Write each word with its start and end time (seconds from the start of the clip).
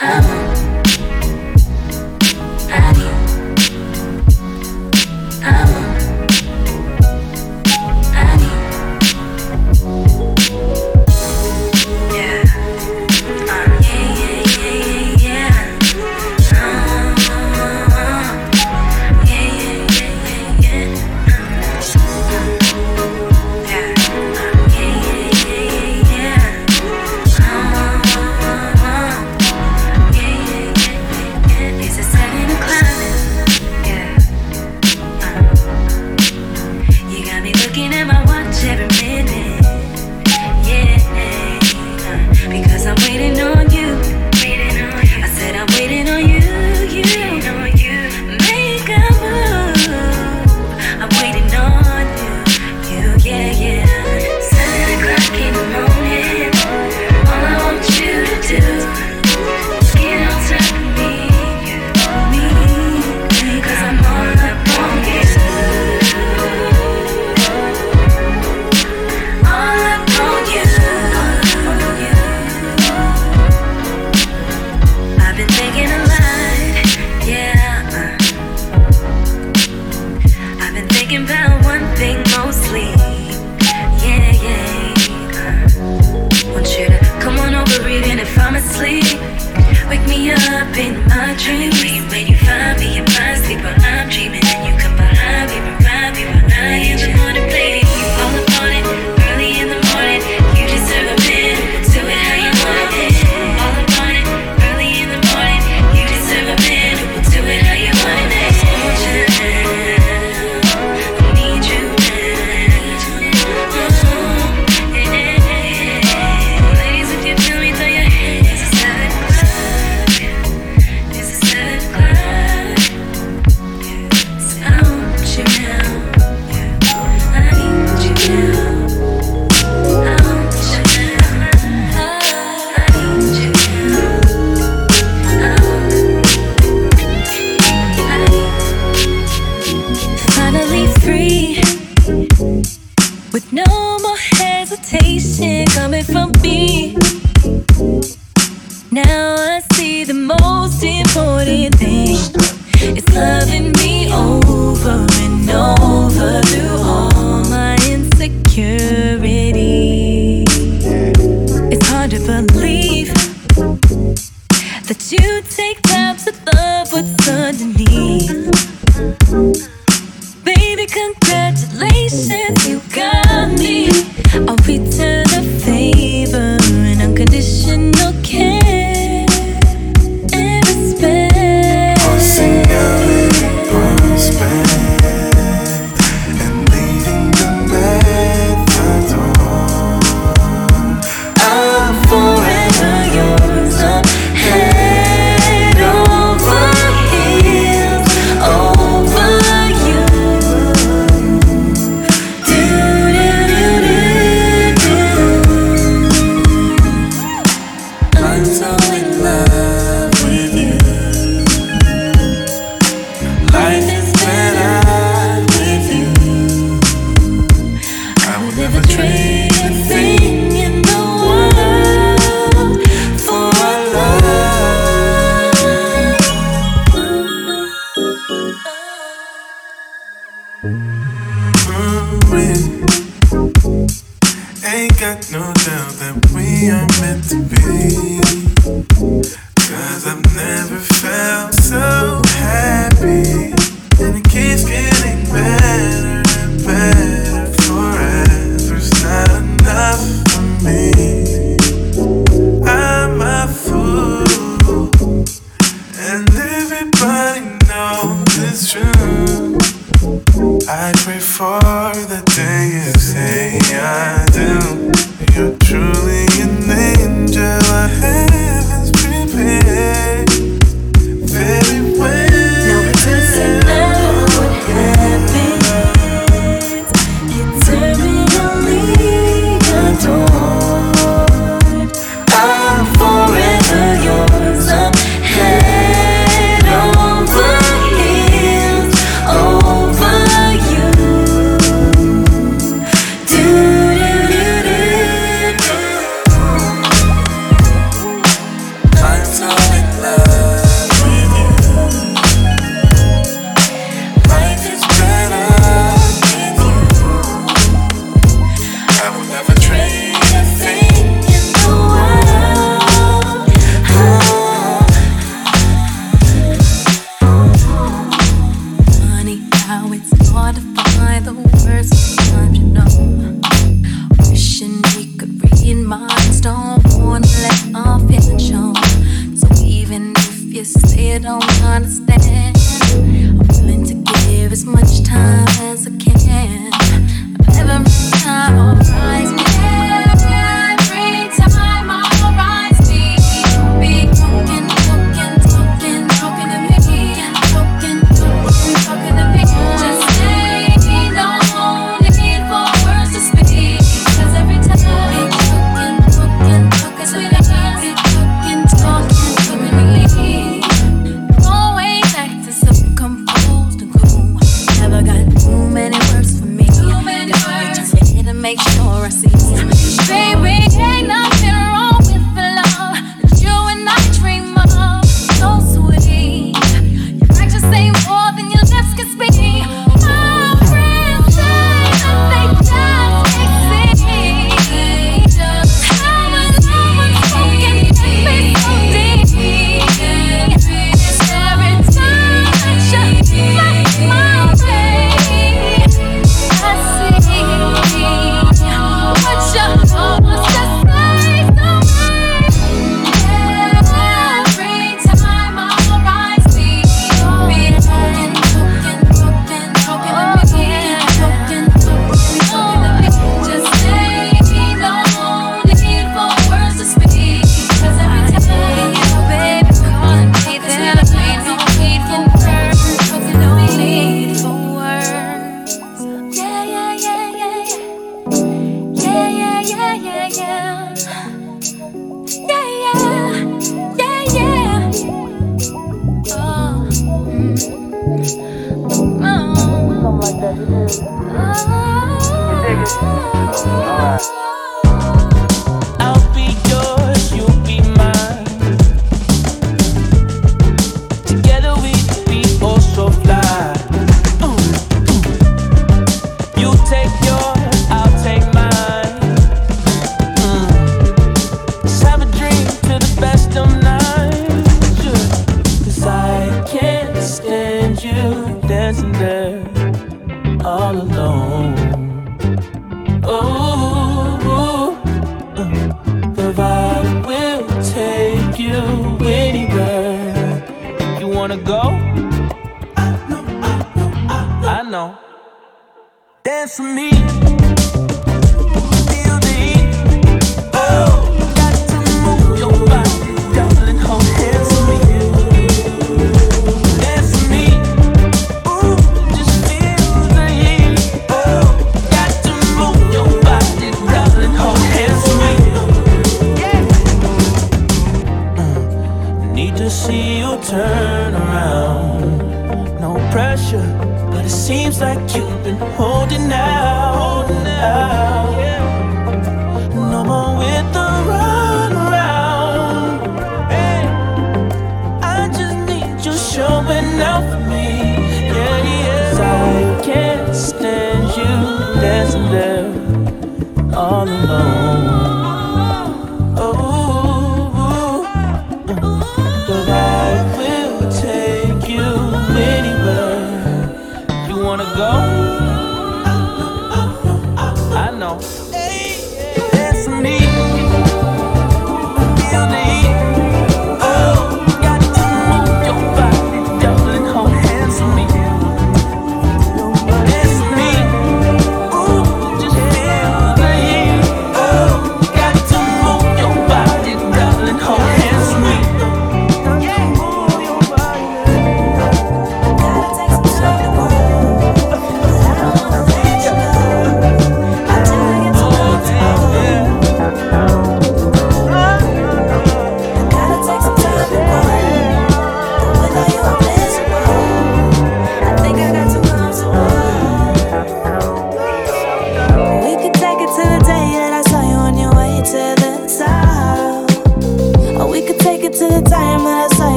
I'm 0.00 0.43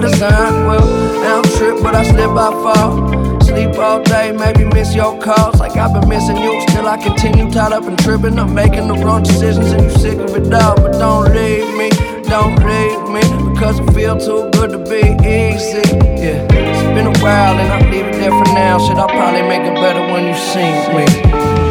design. 0.00 0.66
Well, 0.66 0.82
I 1.24 1.42
don't 1.42 1.50
trip, 1.56 1.82
but 1.82 1.94
I 1.94 2.02
slip, 2.04 2.30
I 2.30 2.50
fall. 2.50 3.40
Sleep 3.42 3.78
all 3.78 4.02
day, 4.02 4.32
maybe 4.32 4.64
miss 4.64 4.94
your 4.94 5.18
calls. 5.20 5.58
Like 5.58 5.76
I've 5.76 5.92
been 5.98 6.08
missing 6.08 6.36
you, 6.36 6.60
still 6.68 6.86
I 6.86 6.96
continue 7.02 7.50
tied 7.50 7.72
up 7.72 7.84
and 7.84 7.98
tripping. 7.98 8.38
I'm 8.38 8.54
making 8.54 8.88
the 8.88 8.94
wrong 8.94 9.22
decisions, 9.22 9.72
and 9.72 9.82
you 9.84 9.90
sick 9.90 10.18
of 10.18 10.36
it 10.36 10.52
all. 10.52 10.76
But 10.76 10.92
don't 10.92 11.32
leave 11.34 11.74
me, 11.76 11.88
don't 12.28 12.56
leave 12.64 13.02
me, 13.08 13.22
because 13.50 13.80
it 13.80 13.90
feel 13.94 14.18
too 14.18 14.50
good 14.52 14.70
to 14.72 14.78
be 14.78 15.02
easy. 15.24 15.82
Yeah, 16.20 16.46
it's 16.50 16.82
been 16.94 17.06
a 17.06 17.18
while, 17.20 17.56
and 17.56 17.72
I'll 17.72 17.90
leave 17.90 18.06
it 18.06 18.12
there 18.20 18.30
for 18.30 18.52
now. 18.52 18.78
Shit, 18.86 18.98
I'll 18.98 19.08
probably 19.08 19.42
make 19.42 19.62
it 19.62 19.74
better 19.74 20.00
when 20.12 20.26
you 20.26 20.34
see 20.34 20.70
me. 20.94 21.67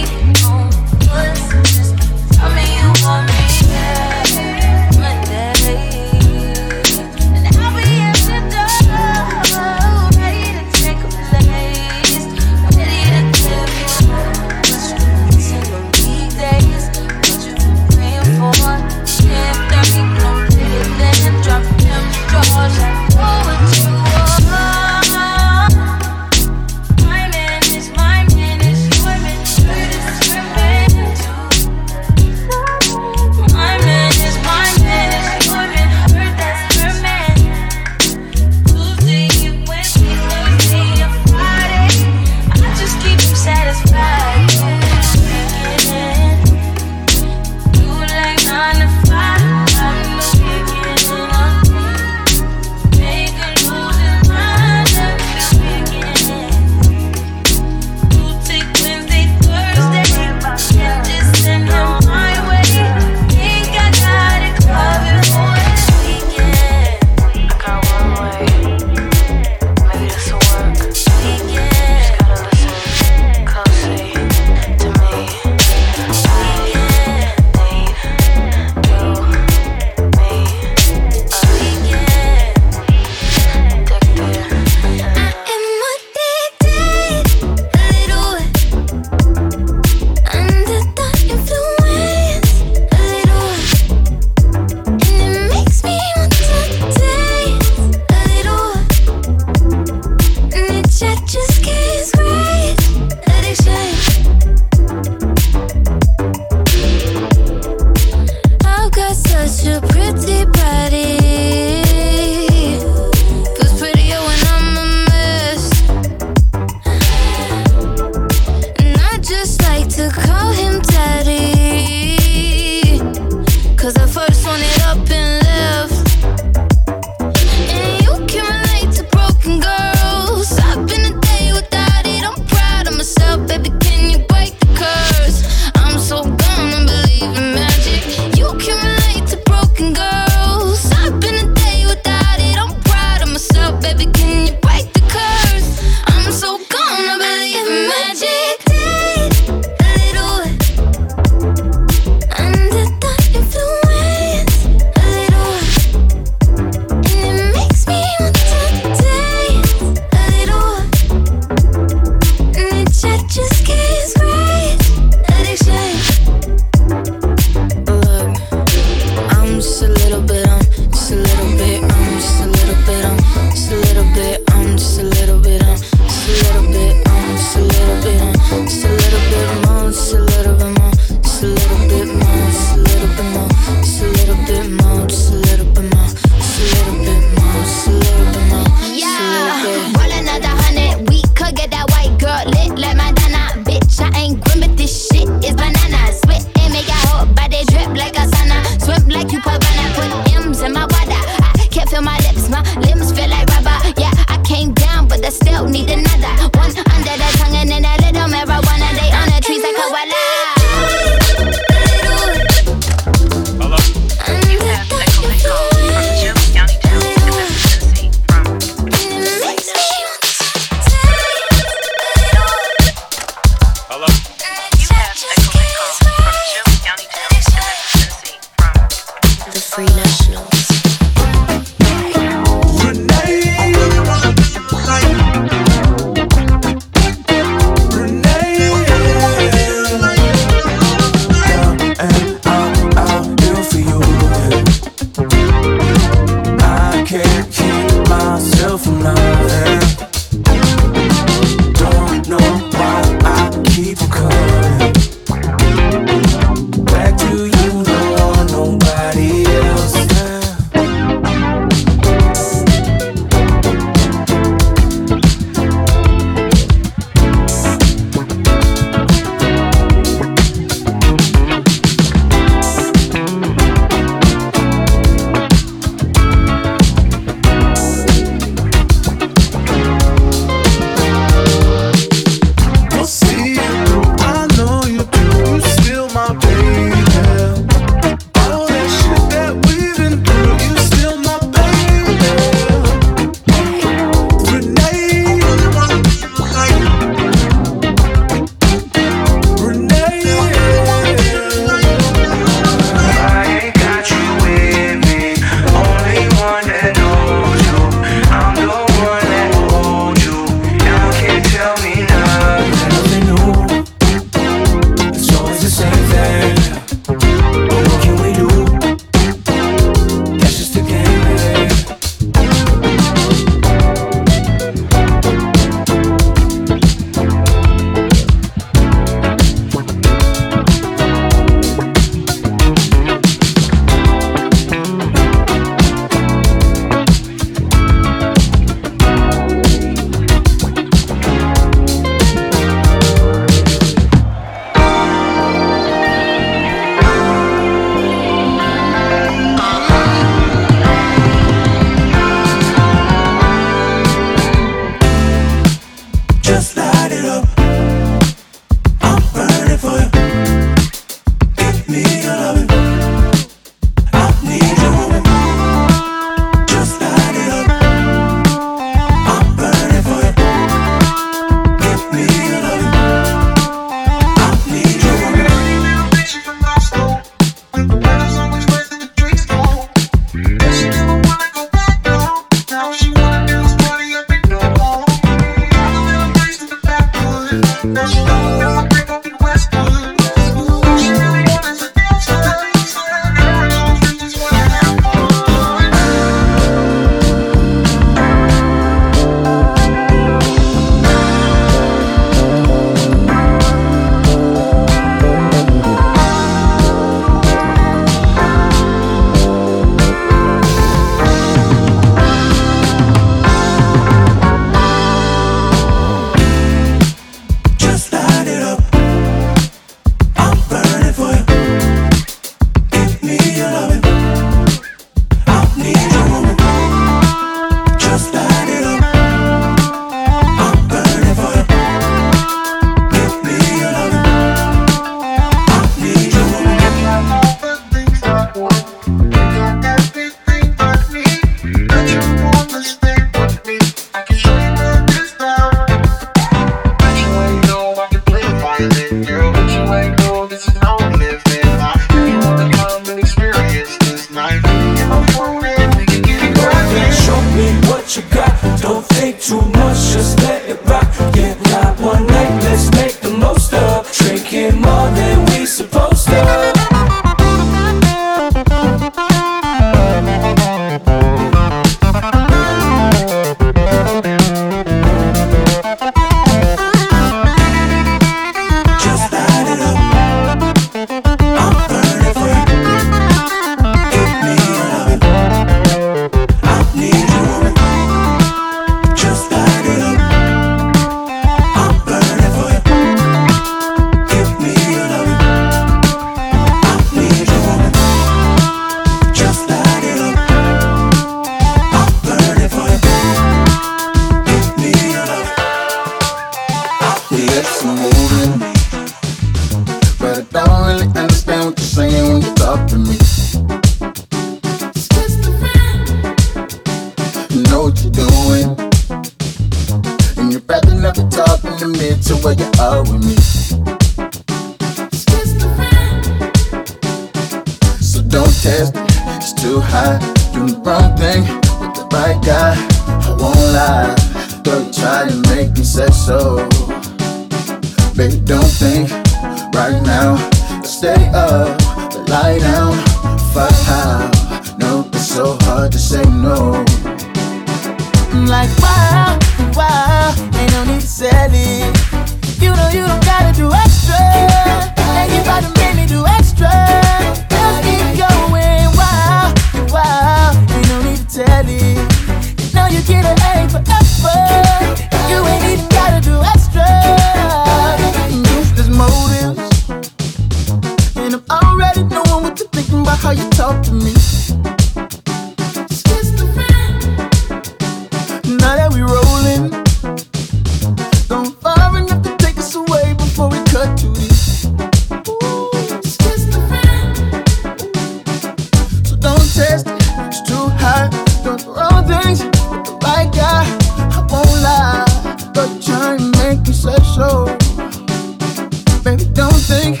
think 599.68 600.00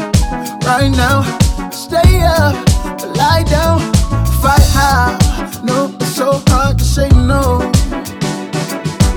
right 0.64 0.88
now. 0.88 1.20
Stay 1.70 2.22
up, 2.22 2.54
lie 3.20 3.44
down, 3.44 3.80
fight 4.40 4.66
hard. 4.72 5.20
No, 5.62 5.94
it's 6.00 6.16
so 6.16 6.42
hard 6.48 6.78
to 6.78 6.84
say 6.84 7.08
no. 7.10 7.70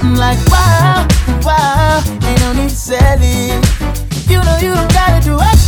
I'm 0.03 0.15
like, 0.15 0.39
wow, 0.51 1.07
wow, 1.43 2.03
ain't 2.27 2.39
no 2.41 2.51
need 2.51 2.69
to 2.69 2.75
sell 2.75 3.19
it. 3.21 3.63
You 4.29 4.43
know 4.43 4.57
you 4.57 4.75
don't 4.75 4.91
gotta 4.91 5.23
do 5.23 5.37
it. 5.39 5.60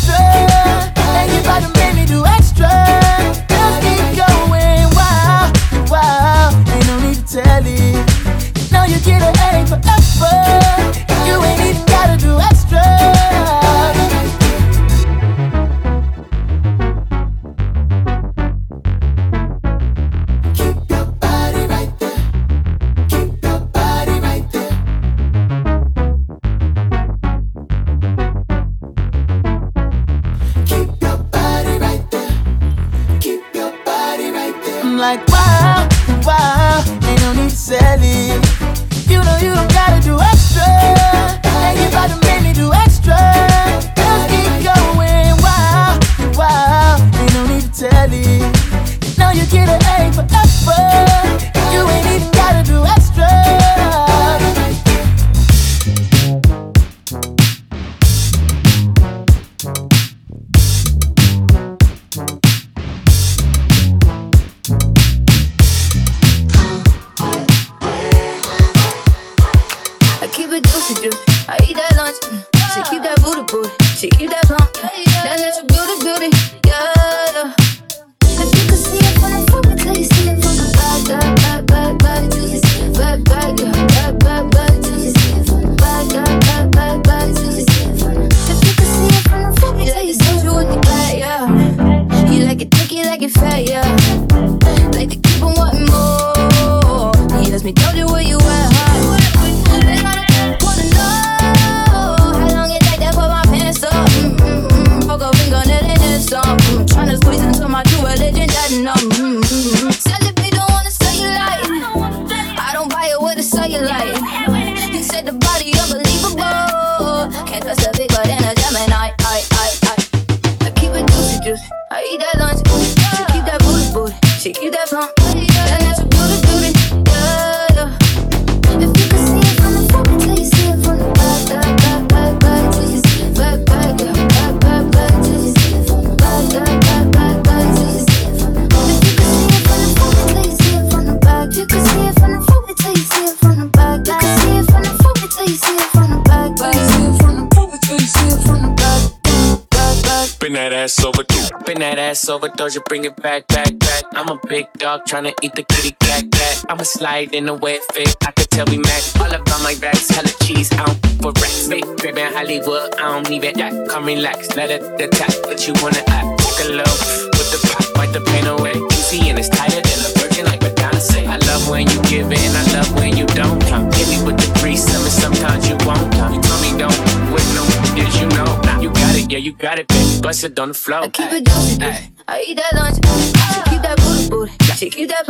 down 155.23 155.31
and 155.31 155.45
eat 155.45 155.55
the 155.55 155.63
kitty 155.63 155.95
cat 155.99 156.31
cat. 156.31 156.65
I'ma 156.69 156.83
slide 156.83 157.33
in 157.33 157.45
the 157.45 157.53
wet 157.53 157.81
fit. 157.93 158.15
I 158.25 158.31
could 158.31 158.49
tell 158.49 158.65
we 158.65 158.77
match. 158.77 159.15
All 159.19 159.33
about 159.33 159.61
my 159.63 159.75
racks, 159.81 160.09
hella 160.09 160.29
cheese. 160.43 160.71
I 160.73 160.85
don't 160.85 160.99
for 161.21 161.31
racks. 161.41 161.67
Big 161.67 161.83
crib 161.99 162.17
in 162.17 162.33
Hollywood. 162.33 162.93
I 162.95 163.21
don't 163.21 163.31
even 163.31 163.59
act. 163.59 163.89
Come 163.89 164.05
relax, 164.05 164.55
let 164.55 164.69
it 164.69 164.81
attack. 165.01 165.33
What 165.45 165.67
you 165.67 165.73
wanna 165.81 166.03
act. 166.07 166.27
Walk 166.43 166.59
alone. 166.67 166.97
with 167.37 167.49
the 167.51 167.59
pop, 167.67 167.85
wipe 167.97 168.11
the 168.11 168.21
pain 168.21 168.47
away. 168.47 168.75
Easy 168.97 169.29
and 169.29 169.39
it's 169.39 169.49
tighter 169.49 169.81
than 169.81 169.99
a 170.07 170.09
virgin, 170.19 170.45
like 170.45 170.61
Madonna 170.61 170.99
say. 170.99 171.25
I 171.25 171.37
love 171.49 171.69
when 171.69 171.89
you 171.89 171.99
give 172.03 172.31
in, 172.31 172.51
I 172.55 172.63
love 172.73 172.93
when 172.95 173.15
you 173.17 173.25
don't 173.27 173.61
come. 173.67 173.91
Hit 173.91 174.07
me 174.09 174.23
with 174.23 174.37
the 174.37 174.49
threesome, 174.59 175.03
and 175.03 175.15
sometimes 175.23 175.67
you 175.69 175.77
won't 175.85 176.11
come. 176.13 176.33
You 176.33 176.41
tell 176.41 176.61
me 176.61 176.71
don't 176.77 176.99
with 177.31 177.47
no 177.55 177.63
is 177.97 178.19
you 178.19 178.27
know. 178.29 178.51
You 178.81 178.89
got 178.89 179.15
it, 179.15 179.31
yeah, 179.31 179.37
you 179.37 179.53
got 179.53 179.79
it, 179.79 179.87
bitch. 179.87 180.21
Bust 180.21 180.43
it 180.43 180.59
on 180.59 180.69
the 180.69 180.73
floor. 180.73 181.03
I 181.03 181.09
keep 181.09 181.31
it 181.31 181.45
going. 181.45 182.13
I 182.27 182.45
eat 182.47 182.55
that 182.55 182.79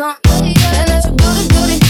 not. 0.03 0.19
Yeah, 0.25 0.81
and 0.81 0.89
that's 0.89 1.05
your 1.05 1.15
booty, 1.15 1.47
booty. 1.47 1.82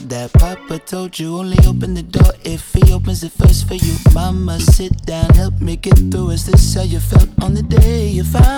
that 0.00 0.32
Papa 0.32 0.78
told 0.78 1.18
you 1.18 1.38
only 1.38 1.58
open 1.66 1.94
the 1.94 2.02
door 2.02 2.32
if 2.44 2.72
he 2.72 2.92
opens 2.92 3.22
it 3.24 3.32
first 3.32 3.66
for 3.66 3.74
you. 3.74 3.94
Mama, 4.14 4.60
sit 4.60 5.04
down, 5.06 5.30
help 5.30 5.60
me 5.60 5.76
get 5.76 5.98
through. 6.10 6.30
Is 6.30 6.46
this 6.46 6.74
how 6.74 6.82
you 6.82 7.00
felt 7.00 7.28
on 7.42 7.54
the 7.54 7.62
day 7.62 8.08
you 8.08 8.24
found? 8.24 8.57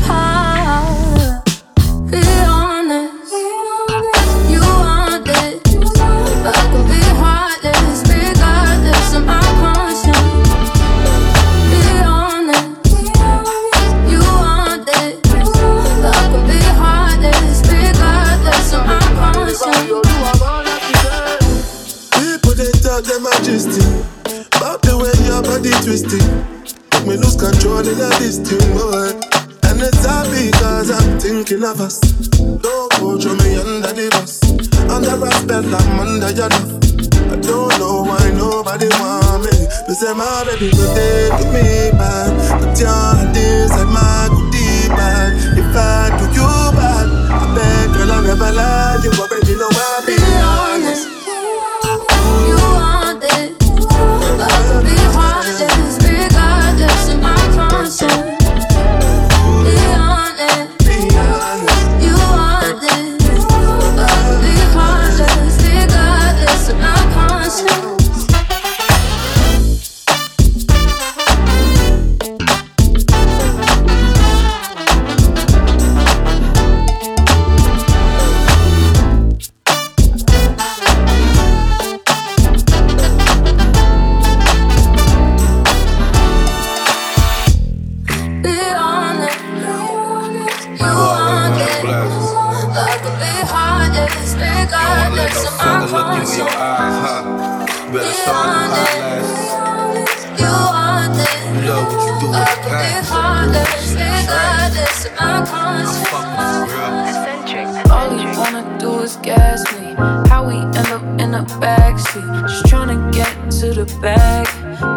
I 102.91 102.99
can 102.99 103.03
be 103.03 103.07
heartless, 103.07 103.93
regardless 103.93 105.05
of 105.05 105.15
my 105.17 106.67
conscience. 106.75 107.89
All 107.89 108.09
you 108.17 108.29
wanna 108.37 108.77
do 108.79 108.99
is 108.99 109.15
gas 109.17 109.63
me. 109.73 109.93
How 110.29 110.47
we 110.47 110.55
end 110.55 110.91
up 110.91 111.03
in 111.19 111.31
the 111.31 111.43
backseat. 111.59 112.47
Just 112.47 112.65
tryna 112.65 113.11
get 113.13 113.33
to 113.59 113.73
the 113.73 113.85
bag. 114.01 114.47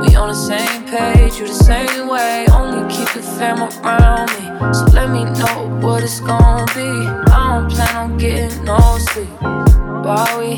We 0.03 0.17
on 0.17 0.29
the 0.29 0.35
same 0.35 0.85
page, 0.85 1.39
you 1.39 1.47
the 1.47 1.55
same 1.55 2.09
way. 2.09 2.47
Only 2.51 2.83
keep 2.93 3.09
the 3.13 3.23
fam 3.23 3.63
around 3.63 4.31
me. 4.39 4.73
So 4.73 4.85
let 4.93 5.11
me 5.11 5.25
know 5.25 5.69
what 5.81 6.03
it's 6.03 6.21
gonna 6.21 6.67
be. 6.75 6.91
I 7.31 7.61
don't 7.61 7.71
plan 7.71 7.97
on 7.97 8.19
getting 8.19 8.65
no 8.65 8.79
sleep. 8.99 9.29
While 10.05 10.39
we 10.39 10.57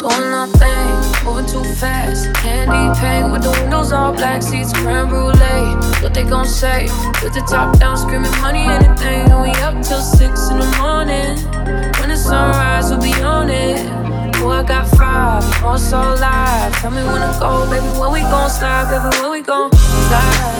doing 0.00 0.30
nothing, 0.30 1.01
moving 1.24 1.46
too 1.46 1.64
fast. 1.74 2.32
Candy 2.34 2.98
paint 3.00 3.32
with 3.32 3.42
the 3.42 3.50
windows 3.50 3.92
all 3.92 4.12
black, 4.12 4.42
seats 4.42 4.72
creme 4.72 5.08
brulee. 5.08 5.74
What 6.02 6.14
they 6.14 6.24
gon' 6.24 6.46
say? 6.46 6.84
With 7.22 7.34
the 7.34 7.44
top 7.48 7.78
down, 7.78 7.96
screaming 7.96 8.30
money, 8.40 8.64
anything. 8.64 9.30
And 9.30 9.42
we 9.42 9.50
up 9.62 9.74
till 9.82 10.00
six 10.00 10.50
in 10.50 10.58
the 10.58 10.70
morning. 10.78 11.36
When 12.00 12.08
the 12.08 12.16
sunrise, 12.16 12.90
we'll 12.90 13.00
be 13.00 13.12
on 13.22 13.50
it. 13.50 13.78
Oh, 14.36 14.50
I 14.50 14.64
got 14.64 14.88
five, 14.96 15.44
oh 15.62 15.76
so 15.76 15.98
live. 15.98 16.72
Tell 16.80 16.90
me 16.90 17.02
when 17.04 17.20
to 17.20 17.38
go, 17.38 17.68
baby. 17.70 17.86
When 17.98 18.12
we 18.12 18.20
gon' 18.20 18.50
slide, 18.50 18.90
baby. 18.90 19.22
When 19.22 19.30
we 19.30 19.40
gon' 19.42 19.70
slide. 19.72 20.51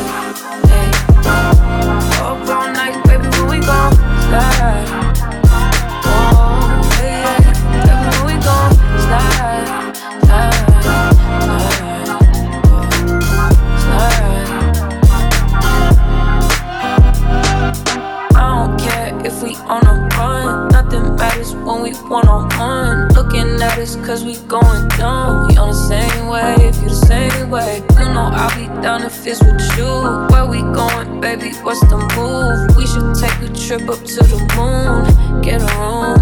Cause 23.82 24.22
we 24.22 24.36
going 24.46 24.88
dumb. 24.90 25.48
We 25.48 25.56
on 25.56 25.70
the 25.70 25.74
same 25.74 26.28
wave, 26.28 26.76
you 26.80 26.88
the 26.88 26.94
same 26.94 27.50
way. 27.50 27.82
You 27.98 28.14
know 28.14 28.30
I'll 28.30 28.54
be 28.54 28.68
down 28.80 29.02
if 29.02 29.26
it's 29.26 29.42
with 29.42 29.58
you. 29.76 29.90
Where 30.30 30.46
we 30.46 30.60
going, 30.60 31.20
baby? 31.20 31.50
What's 31.64 31.80
the 31.90 31.98
move? 32.14 32.76
We 32.76 32.86
should 32.86 33.12
take 33.18 33.34
a 33.42 33.50
trip 33.52 33.90
up 33.90 33.98
to 33.98 34.22
the 34.22 34.38
moon. 34.54 35.42
Get 35.42 35.62
a 35.62 35.66
room. 35.82 36.14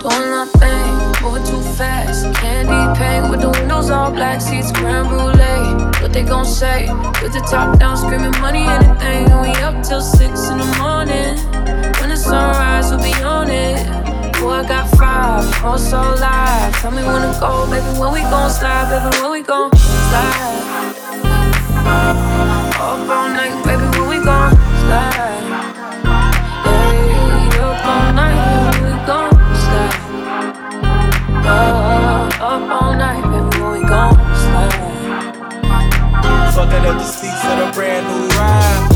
Doing 0.00 0.30
nothing, 0.32 1.22
moving 1.22 1.44
too 1.44 1.60
fast. 1.76 2.24
Candy 2.40 2.98
paint 2.98 3.30
with 3.30 3.42
the 3.42 3.50
windows 3.50 3.90
all 3.90 4.10
black, 4.10 4.40
seats 4.40 4.72
creme 4.72 5.08
brulee. 5.08 5.92
What 6.00 6.14
they 6.14 6.22
gon' 6.24 6.46
say? 6.46 6.88
With 7.20 7.34
the 7.34 7.46
top 7.50 7.78
down, 7.78 7.98
screaming 7.98 8.40
money, 8.40 8.64
anything. 8.64 9.30
And 9.30 9.42
we 9.42 9.52
up 9.60 9.84
till 9.84 10.00
six 10.00 10.48
in 10.48 10.56
the 10.56 10.70
morning. 10.80 11.36
When 12.00 12.08
the 12.08 12.16
sunrise, 12.16 12.88
we'll 12.90 13.02
be 13.02 13.12
on 13.22 13.50
it 13.50 14.17
boy, 14.40 14.50
I 14.50 14.62
got 14.66 14.88
five. 14.96 15.64
On 15.64 15.78
so 15.78 16.00
live. 16.00 16.74
Tell 16.80 16.90
me 16.90 17.02
when 17.02 17.22
to 17.22 17.36
go, 17.40 17.66
baby. 17.70 17.86
When 17.98 18.12
we 18.12 18.20
gon' 18.20 18.50
slide, 18.50 18.88
baby. 18.90 19.16
When 19.22 19.30
we 19.32 19.42
gon' 19.42 19.70
slide. 19.76 20.64
Up 22.78 23.08
all 23.08 23.28
night, 23.28 23.54
baby. 23.64 23.86
When 23.98 24.08
we 24.08 24.18
gon' 24.24 24.52
slide. 24.82 25.42
Hey, 26.66 27.58
up 27.58 27.86
all 27.86 28.12
night, 28.12 28.38
baby. 28.72 28.84
We 28.84 28.92
gon' 29.06 29.32
slide. 29.64 29.96
Oh, 31.50 32.28
up 32.40 32.82
all 32.82 32.92
night, 32.94 33.22
baby. 33.22 33.62
When 33.62 33.72
we 33.72 33.88
gon' 33.88 34.14
slide. 34.44 34.86
Fuck 36.54 36.68
that 36.70 36.86
up 36.86 36.96
the 36.98 37.04
seats 37.04 37.40
for 37.42 37.56
the 37.56 37.70
brand 37.74 38.06
new 38.06 38.28
ride. 38.36 38.87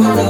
Time. 0.00 0.29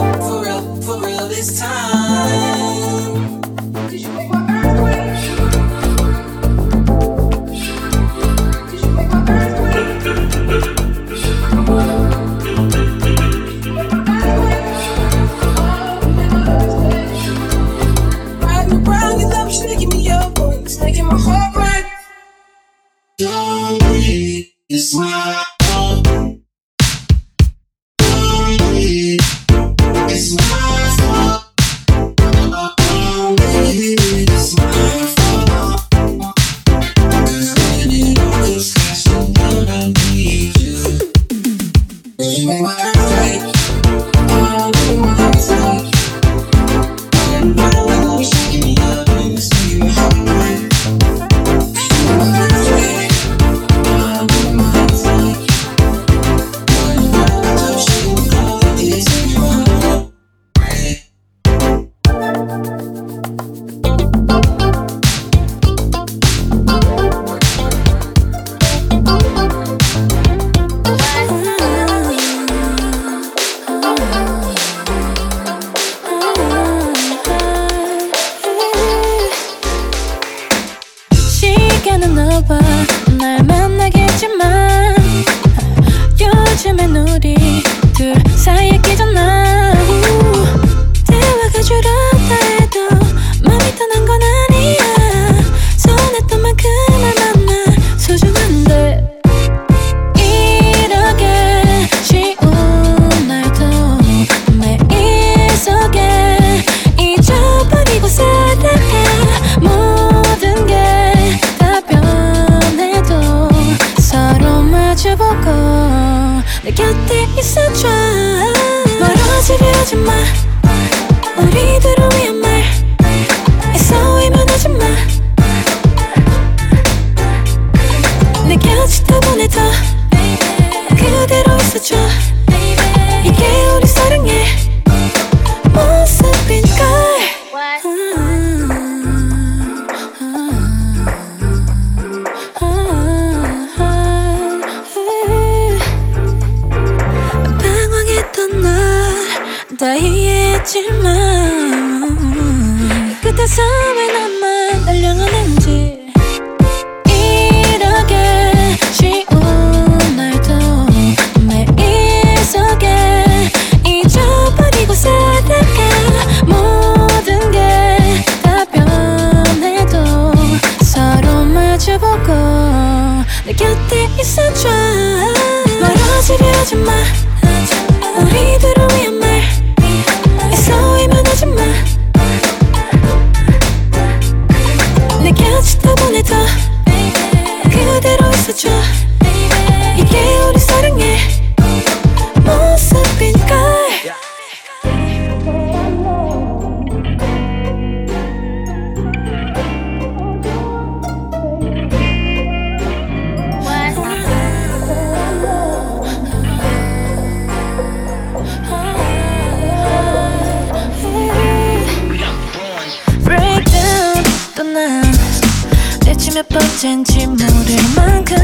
첫 216.40 216.48
번째인지 216.48 217.26
모를 217.26 217.76
만큼 217.94 218.34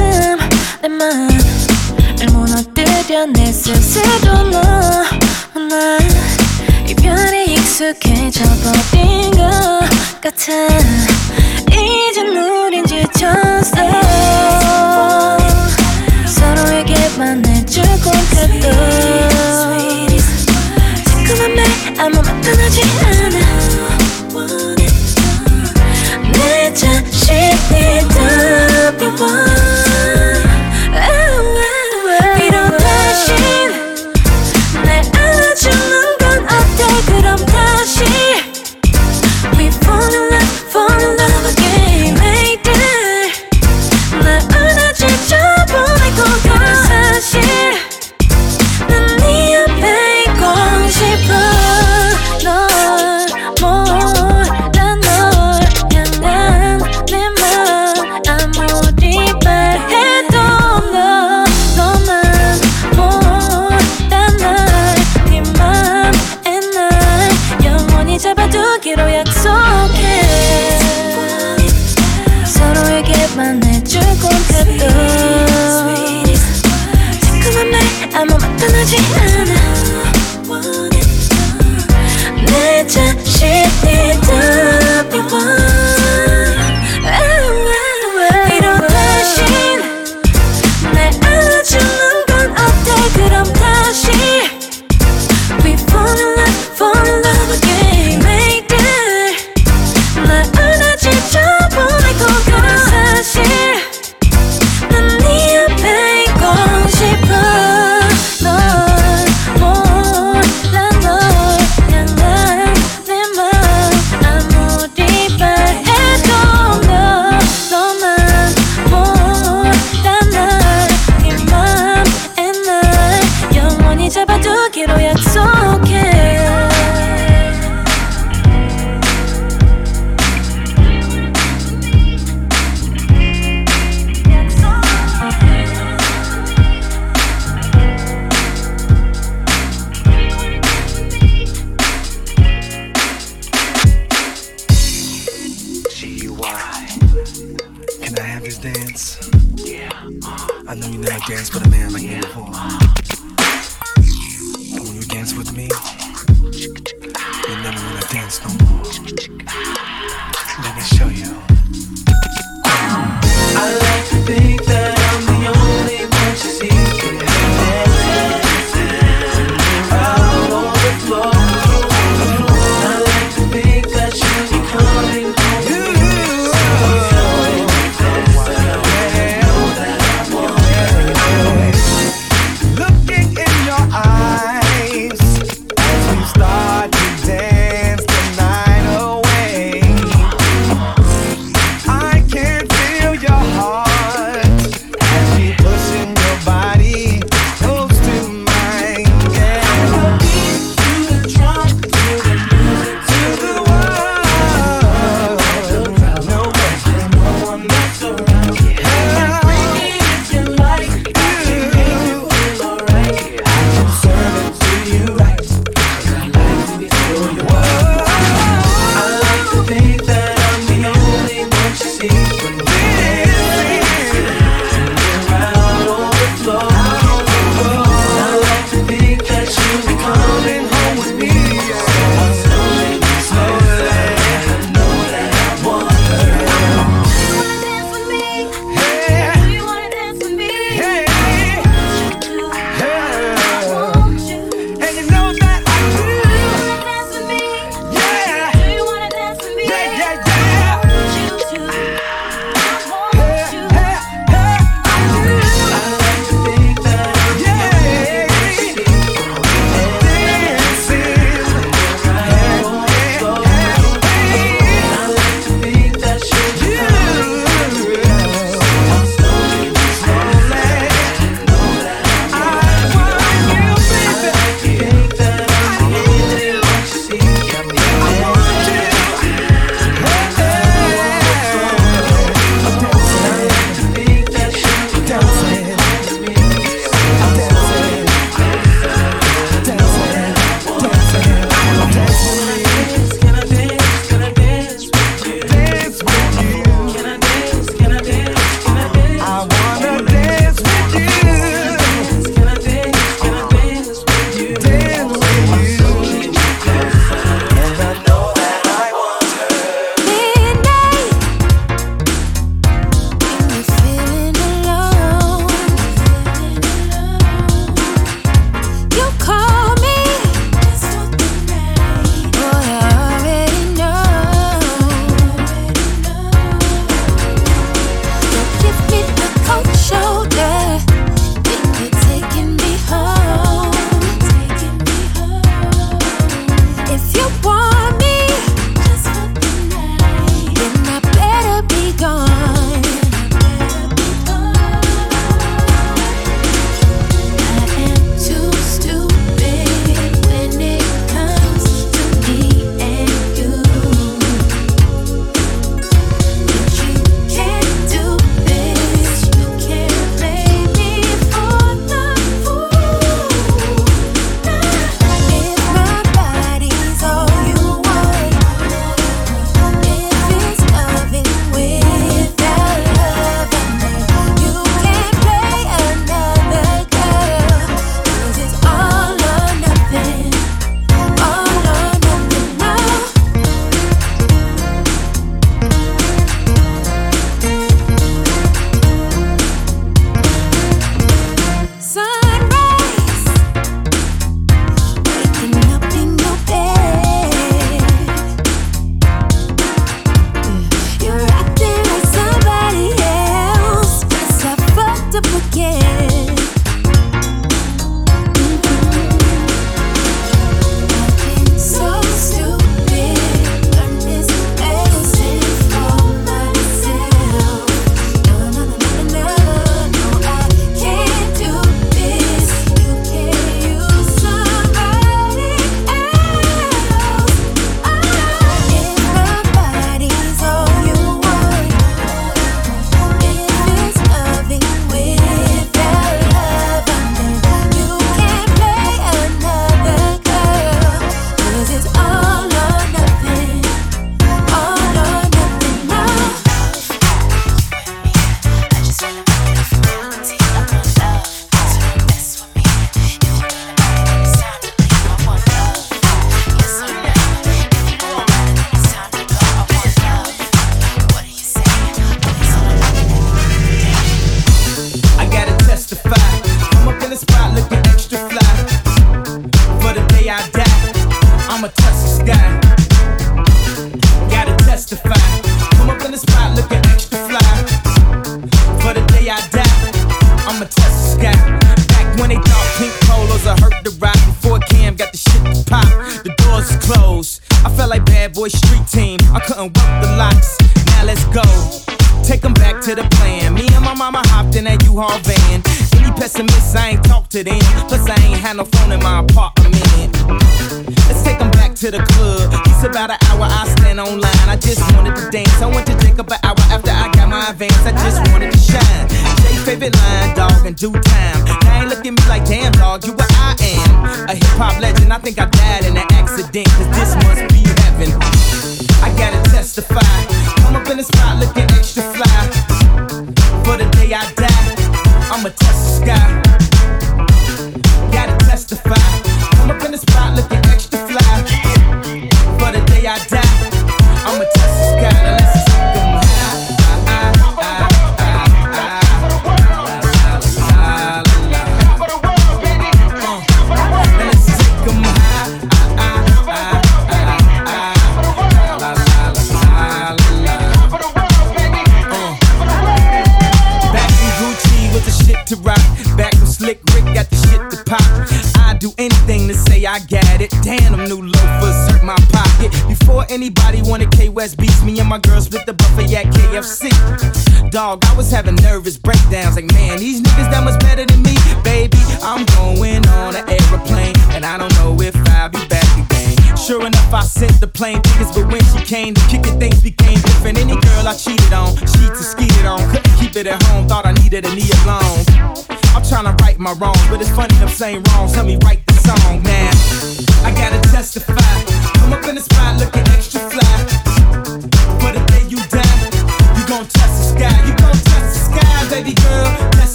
내 0.83 0.89
마음을 0.89 1.31
무너뜨려 2.31 3.25
내 3.25 3.51
스스로 3.51 4.43
너나 4.51 5.99
이별에 6.87 7.45
익숙해져 7.45 8.45
버린 8.45 9.31
것 9.31 9.81
같아 10.21 10.53
이젠 11.73 12.37
우린 12.37 12.85
지쳤어 12.85 13.77
서로에게만 16.27 17.47
해주고 17.47 18.11
해도 18.37 18.69
시큼한 21.09 21.55
말 21.55 21.65
아무 21.99 22.17
맛도 22.17 22.57
나지 22.57 22.83
않아 23.07 23.57
내 26.35 26.75
자. 26.75 27.16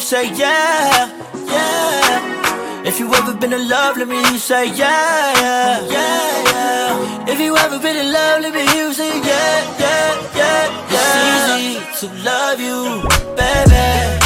Say 0.00 0.32
yeah, 0.34 1.08
yeah. 1.46 2.86
If 2.86 2.98
you 2.98 3.12
ever 3.14 3.34
been 3.34 3.52
in 3.52 3.68
love, 3.68 3.96
let 3.98 4.08
me 4.08 4.16
hear 4.16 4.32
you 4.32 4.38
say 4.38 4.66
yeah, 4.74 5.34
yeah, 5.36 5.90
yeah. 5.90 7.26
If 7.28 7.38
you 7.38 7.56
ever 7.56 7.78
been 7.78 7.96
in 7.96 8.12
love, 8.12 8.40
let 8.42 8.52
me 8.54 8.66
hear 8.66 8.86
you 8.86 8.92
say 8.94 9.08
yeah, 9.20 9.78
yeah, 9.78 10.34
yeah, 10.36 10.90
yeah. 10.90 11.92
It's 11.92 12.00
easy 12.00 12.08
to 12.08 12.24
love 12.24 12.60
you, 12.60 13.02
baby. 13.36 14.19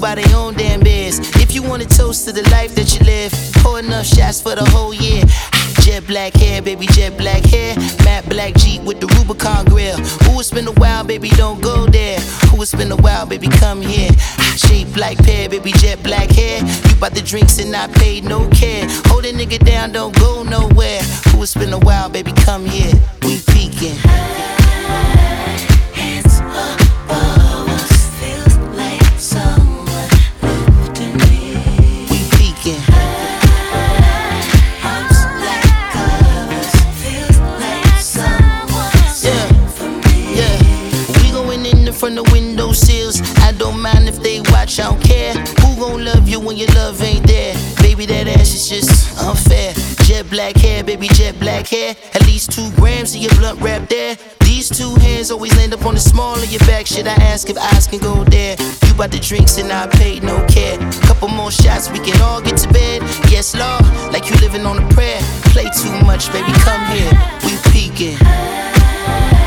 Ones 0.00 0.24
their 0.24 0.36
own 0.36 0.54
damn 0.54 0.80
beers. 0.80 1.18
If 1.36 1.54
you 1.54 1.62
want 1.62 1.82
to 1.82 1.88
toast 1.88 2.24
to 2.26 2.32
the 2.32 2.48
life 2.50 2.74
that 2.74 2.98
you 2.98 3.04
live, 3.04 3.32
pour 3.62 3.78
enough 3.78 4.06
shots 4.06 4.40
for 4.40 4.54
the 4.54 4.64
whole 4.70 4.94
year. 4.94 5.22
Jet 5.82 6.06
black 6.06 6.34
hair, 6.34 6.62
baby, 6.62 6.86
jet 6.86 7.16
black 7.16 7.44
hair. 7.44 7.76
Matte 8.04 8.28
black 8.28 8.54
Jeep 8.54 8.82
with 8.82 9.00
the 9.00 9.06
Rubicon 9.18 9.64
grill. 9.66 9.96
Who 10.24 10.40
it's 10.40 10.50
been 10.50 10.66
a 10.68 10.72
while, 10.72 11.04
baby, 11.04 11.28
don't 11.30 11.60
go 11.60 11.86
there. 11.86 12.20
Who 12.50 12.62
it's 12.62 12.74
been 12.74 12.92
a 12.92 12.96
while, 12.96 13.26
baby, 13.26 13.48
come 13.48 13.80
here. 13.80 14.10
Shape 14.56 14.92
black 14.92 15.16
pear, 15.18 15.48
baby, 15.48 15.72
jet 15.72 16.02
black 16.02 16.30
hair. 16.30 16.60
You 16.60 16.96
bought 16.96 17.14
the 17.14 17.22
drinks 17.22 17.58
and 17.58 17.74
I 17.74 17.88
paid 17.88 18.24
no 18.24 18.48
care. 18.50 18.86
Hold 19.06 19.24
a 19.24 19.32
nigga 19.32 19.64
down, 19.64 19.92
don't 19.92 20.16
go 20.18 20.42
nowhere. 20.42 21.00
Who 21.30 21.42
it's 21.42 21.54
been 21.54 21.72
a 21.72 21.78
while, 21.78 22.08
baby, 22.08 22.32
come 22.32 22.64
here. 22.66 22.92
We 23.22 23.40
peeking. 23.48 24.59
Watch, 44.70 44.80
I 44.80 44.90
don't 44.90 45.02
care. 45.02 45.34
Who 45.62 45.76
gon' 45.80 46.04
love 46.04 46.28
you 46.28 46.40
when 46.40 46.56
your 46.56 46.68
love 46.74 47.02
ain't 47.02 47.26
there? 47.26 47.54
Baby, 47.82 48.06
that 48.06 48.26
ass 48.28 48.54
is 48.54 48.68
just 48.68 49.18
unfair. 49.18 49.72
Jet 50.04 50.28
black 50.30 50.56
hair, 50.56 50.84
baby, 50.84 51.08
jet 51.08 51.38
black 51.40 51.66
hair. 51.66 51.94
At 52.14 52.26
least 52.26 52.52
two 52.52 52.70
grams 52.76 53.14
of 53.14 53.20
your 53.20 53.34
blunt 53.36 53.60
wrap 53.60 53.88
there. 53.88 54.16
These 54.40 54.68
two 54.68 54.94
hands 54.96 55.30
always 55.30 55.56
land 55.56 55.74
up 55.74 55.84
on 55.86 55.94
the 55.94 56.00
small 56.00 56.36
of 56.36 56.50
your 56.50 56.60
back. 56.60 56.86
Should 56.86 57.06
I 57.06 57.14
ask 57.14 57.48
if 57.48 57.56
eyes 57.58 57.86
can 57.86 57.98
go 57.98 58.24
there? 58.24 58.56
You 58.86 58.94
bought 58.94 59.10
the 59.10 59.18
drinks 59.18 59.58
and 59.58 59.72
I 59.72 59.86
paid 59.86 60.22
no 60.22 60.44
care. 60.46 60.78
Couple 61.02 61.28
more 61.28 61.50
shots, 61.50 61.90
we 61.90 61.98
can 61.98 62.20
all 62.20 62.40
get 62.40 62.56
to 62.58 62.68
bed. 62.72 63.02
Yes, 63.30 63.54
Lord, 63.54 63.82
like 64.12 64.28
you 64.30 64.36
living 64.36 64.66
on 64.66 64.82
a 64.82 64.88
prayer. 64.90 65.20
Play 65.52 65.68
too 65.82 65.94
much, 66.06 66.32
baby, 66.32 66.52
come 66.62 66.84
here. 66.94 67.10
We 67.44 67.56
peeking. 67.72 69.39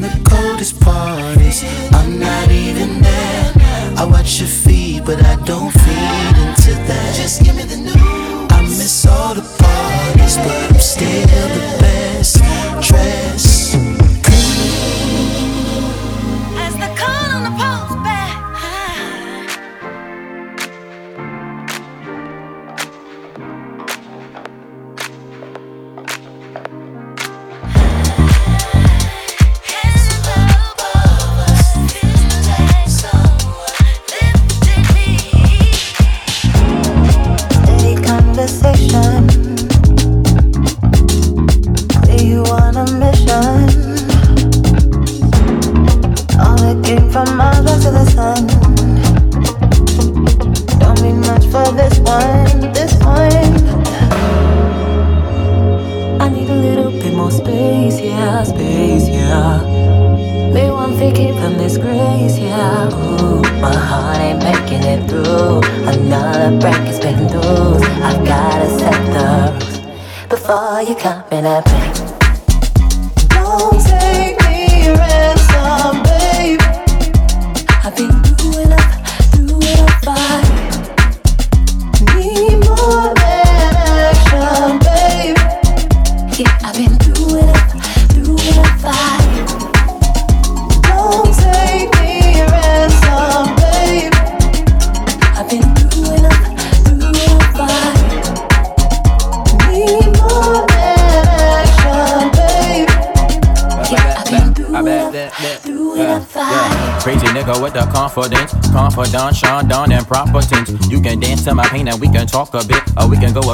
The 0.00 0.20
coldest 0.24 0.80
part 0.80 1.38
is 1.38 1.64
I'm 1.92 2.20
not 2.20 2.50
even 2.50 3.02
there. 3.02 3.52
I 3.96 4.04
watch 4.04 4.38
your 4.38 4.48
feed, 4.48 5.04
but 5.04 5.20
I 5.24 5.34
don't 5.44 5.72
feed 5.72 6.34
into 6.44 6.72
that. 6.86 7.14
Just 7.16 7.42
give 7.42 7.56
me 7.56 7.64
the 7.64 7.78
news. 7.78 8.52
I 8.52 8.62
miss 8.62 9.06
all 9.06 9.34
the 9.34 9.42
parties, 9.42 10.36
but 10.36 10.72
I'm 10.72 10.80
still 10.80 11.26
the 11.26 11.77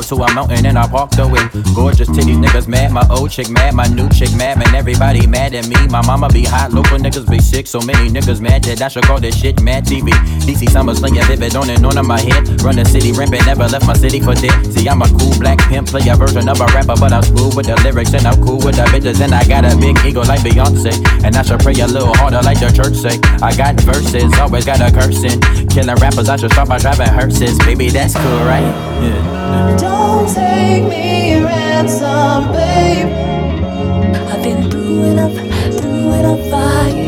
to 0.08 0.16
a 0.16 0.34
mountain 0.34 0.66
and 0.66 0.78
I 0.78 0.86
walked 0.86 1.18
away. 1.18 1.48
Gorgeous 1.74 2.08
titty 2.08 2.34
niggas 2.34 2.68
mad. 2.68 2.92
My 2.92 3.06
old 3.10 3.30
chick 3.30 3.50
mad, 3.50 3.74
my 3.74 3.86
new 3.86 4.08
chick 4.10 4.34
mad, 4.36 4.58
man. 4.58 4.74
Everybody 4.74 5.26
mad 5.26 5.54
at 5.54 5.66
me. 5.68 5.76
My 5.88 6.04
mama 6.04 6.28
be 6.28 6.44
hot, 6.44 6.72
local 6.72 6.98
niggas 6.98 7.28
be 7.28 7.38
sick. 7.40 7.66
So 7.66 7.80
many 7.80 8.10
niggas 8.10 8.40
mad 8.40 8.64
that 8.64 8.82
I 8.82 8.88
should 8.88 9.04
call 9.04 9.20
this 9.20 9.38
shit 9.38 9.60
mad 9.62 9.84
TV. 9.84 10.10
DC 10.46 10.70
summer 10.70 10.94
slinging 10.94 11.24
vivid 11.24 11.56
on 11.56 11.70
and 11.70 11.84
on 11.84 11.98
on 11.98 12.06
my 12.06 12.20
head. 12.20 12.60
Run 12.62 12.76
the 12.76 12.84
city 12.84 13.12
rampant, 13.12 13.46
never 13.46 13.66
left 13.68 13.86
my 13.86 13.94
city 13.94 14.20
for 14.20 14.34
dead. 14.34 14.54
See, 14.72 14.88
I'm 14.88 15.02
a 15.02 15.08
cool 15.18 15.38
black 15.38 15.58
pimp, 15.68 15.88
play 15.88 16.06
a 16.08 16.16
version 16.16 16.48
of 16.48 16.60
a 16.60 16.66
rapper, 16.66 16.96
but 16.98 17.12
I'm 17.12 17.24
cool 17.36 17.52
with 17.56 17.66
the 17.66 17.76
lyrics 17.82 18.12
and 18.14 18.26
I'm 18.26 18.42
cool 18.42 18.58
with 18.58 18.76
the 18.76 18.84
bitches. 18.92 19.20
And 19.20 19.34
I 19.34 19.44
got 19.44 19.64
a 19.64 19.76
big 19.76 19.96
ego 20.04 20.22
like 20.22 20.40
Beyonce. 20.40 20.92
And 21.24 21.36
I 21.36 21.42
should 21.42 21.60
pray 21.60 21.74
a 21.80 21.86
little 21.86 22.14
harder 22.14 22.42
like 22.42 22.60
the 22.60 22.70
church 22.70 22.96
say. 22.96 23.20
I 23.40 23.54
got 23.56 23.80
verses, 23.80 24.32
always 24.38 24.64
got 24.64 24.80
a 24.80 24.90
cursing 24.92 25.40
killing 25.74 25.96
rappers. 25.96 26.28
I 26.28 26.36
should 26.36 26.52
start 26.52 26.68
by 26.68 26.78
driving 26.78 27.08
hearses. 27.08 27.58
Baby, 27.58 27.90
that's 27.90 28.14
cool, 28.14 28.44
right? 28.46 28.62
Yeah. 29.02 29.76
Don't 29.76 30.32
take 30.32 30.84
me 30.84 31.42
ransom, 31.42 32.52
babe. 32.52 33.10
I've 34.30 34.42
been 34.42 34.70
through 34.70 35.04
enough, 35.04 35.34
through 35.80 36.12
enough 36.12 36.50
fire. 36.50 37.03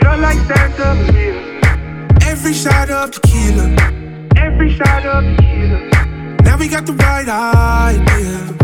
Flood 0.00 0.20
like 0.20 0.38
Santa 0.46 0.90
uh, 0.90 0.94
Maria. 0.94 1.60
Every 2.22 2.52
shot 2.52 2.90
of 2.90 3.10
tequila. 3.12 3.66
Every 4.36 4.72
shot 4.74 5.04
of 5.06 5.24
tequila. 5.36 5.78
Now 6.42 6.58
we 6.58 6.68
got 6.68 6.86
the 6.86 6.94
right 6.94 7.28
idea. 7.28 8.56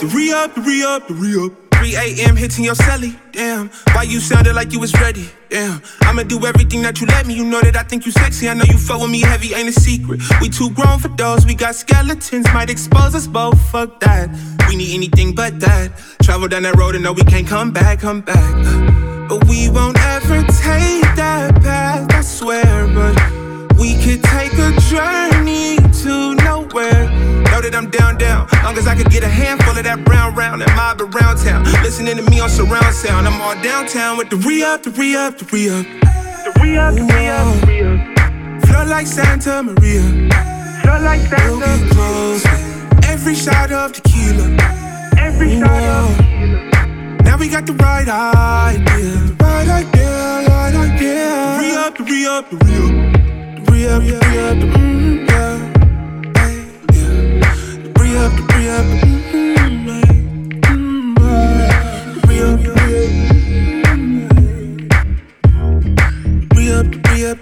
The 0.00 0.06
re-up, 0.14 0.54
the 0.54 0.60
re-up, 0.60 1.08
the 1.08 1.14
re-up. 1.14 1.52
3 1.76 1.94
a.m. 1.94 2.36
hitting 2.36 2.64
your 2.64 2.74
celly, 2.74 3.14
damn. 3.32 3.68
Why 3.92 4.04
you 4.04 4.18
sounded 4.18 4.54
like 4.54 4.72
you 4.72 4.80
was 4.80 4.94
ready, 4.94 5.28
damn. 5.50 5.82
I'ma 6.00 6.22
do 6.22 6.44
everything 6.46 6.80
that 6.82 7.00
you 7.00 7.06
let 7.06 7.26
me. 7.26 7.34
You 7.34 7.44
know 7.44 7.60
that 7.60 7.76
I 7.76 7.82
think 7.82 8.06
you 8.06 8.12
sexy. 8.12 8.48
I 8.48 8.54
know 8.54 8.64
you 8.64 8.78
fuck 8.78 9.00
with 9.00 9.10
me 9.10 9.20
heavy, 9.20 9.52
ain't 9.52 9.68
a 9.68 9.72
secret. 9.72 10.22
We 10.40 10.48
too 10.48 10.70
grown 10.70 10.98
for 10.98 11.08
those. 11.08 11.44
We 11.44 11.54
got 11.54 11.74
skeletons, 11.74 12.46
might 12.54 12.70
expose 12.70 13.14
us 13.14 13.26
both. 13.26 13.60
Fuck 13.70 14.00
that. 14.00 14.30
We 14.68 14.76
need 14.76 14.94
anything 14.94 15.34
but 15.34 15.60
that. 15.60 15.92
Travel 16.22 16.48
down 16.48 16.62
that 16.62 16.76
road 16.76 16.94
and 16.94 17.04
know 17.04 17.12
we 17.12 17.24
can't 17.24 17.46
come 17.46 17.72
back, 17.72 18.00
come 18.00 18.22
back. 18.22 19.15
But 19.28 19.44
we 19.48 19.68
won't 19.68 19.98
ever 20.00 20.40
take 20.42 21.02
that 21.16 21.60
path, 21.62 22.06
I 22.12 22.20
swear. 22.20 22.86
But 22.94 23.14
we 23.76 23.94
could 23.94 24.22
take 24.22 24.52
a 24.54 24.70
journey 24.88 25.78
to 26.02 26.34
nowhere. 26.44 27.10
Know 27.50 27.60
that 27.60 27.74
I'm 27.74 27.90
down, 27.90 28.18
down. 28.18 28.46
Long 28.62 28.78
as 28.78 28.86
I 28.86 28.94
could 28.94 29.10
get 29.10 29.24
a 29.24 29.28
handful 29.28 29.76
of 29.76 29.82
that 29.82 30.04
brown 30.04 30.34
round 30.34 30.62
and 30.62 30.70
mob 30.76 31.00
around 31.00 31.38
town. 31.38 31.64
Listening 31.82 32.16
to 32.16 32.22
me 32.30 32.38
on 32.38 32.48
surround 32.48 32.94
sound. 32.94 33.26
I'm 33.26 33.40
all 33.40 33.60
downtown 33.62 34.16
with 34.16 34.30
the 34.30 34.36
re 34.36 34.62
up, 34.62 34.84
the 34.84 34.90
re 34.90 35.16
up, 35.16 35.38
the 35.38 35.44
re 35.52 35.70
up. 35.70 35.84
The 35.84 36.52
re 36.62 36.78
up, 36.78 36.94
the 36.94 37.02
re 37.02 37.28
up, 37.28 37.60
the 37.60 37.66
re 37.66 37.82
up. 37.82 38.62
Flood 38.66 38.88
like 38.88 39.06
Santa 39.06 39.62
Maria. 39.62 40.02
Flood 40.82 41.02
like 41.02 41.20
Santa 41.22 41.56
Maria. 41.56 41.92
Close. 41.94 42.44
Every 43.04 43.34
shot 43.34 43.72
of 43.72 43.92
tequila. 43.92 44.56
Every 45.18 45.58
shot 45.58 45.82
of 45.82 46.16
tequila. 46.16 46.75
Now 47.36 47.42
we 47.42 47.48
got 47.50 47.66
the 47.66 47.74
right 47.74 48.08
idea. 48.08 49.36
Right 49.38 49.68
idea, 49.68 50.48
right 50.48 50.74
idea. 50.74 51.58
Re 51.60 51.70
up, 51.76 51.98
the 51.98 52.04
re 52.04 52.26
up, 52.26 52.48
the 52.48 52.56
re 52.56 52.76
up. 52.78 52.92
The 53.56 53.72
re 53.72 53.86
up, 53.86 54.00
the 54.02 54.16
re 54.24 54.38
up, 54.40 54.56
the 54.58 54.66
mm, 54.72 55.28
yeah. 55.28 55.58
Re-up, 58.00 58.32
re-up, 58.54 58.86
mm, 59.34 59.52
mm, 60.64 61.16
re-up, 62.26 62.60
re-up, 66.56 66.88
re-up, 67.04 67.38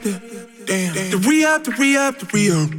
damn, 0.66 0.92
the 1.10 1.18
re-up, 1.28 1.62
the 1.62 1.70
re-up, 1.78 2.14
the 2.18 2.26
re-up. 2.32 2.70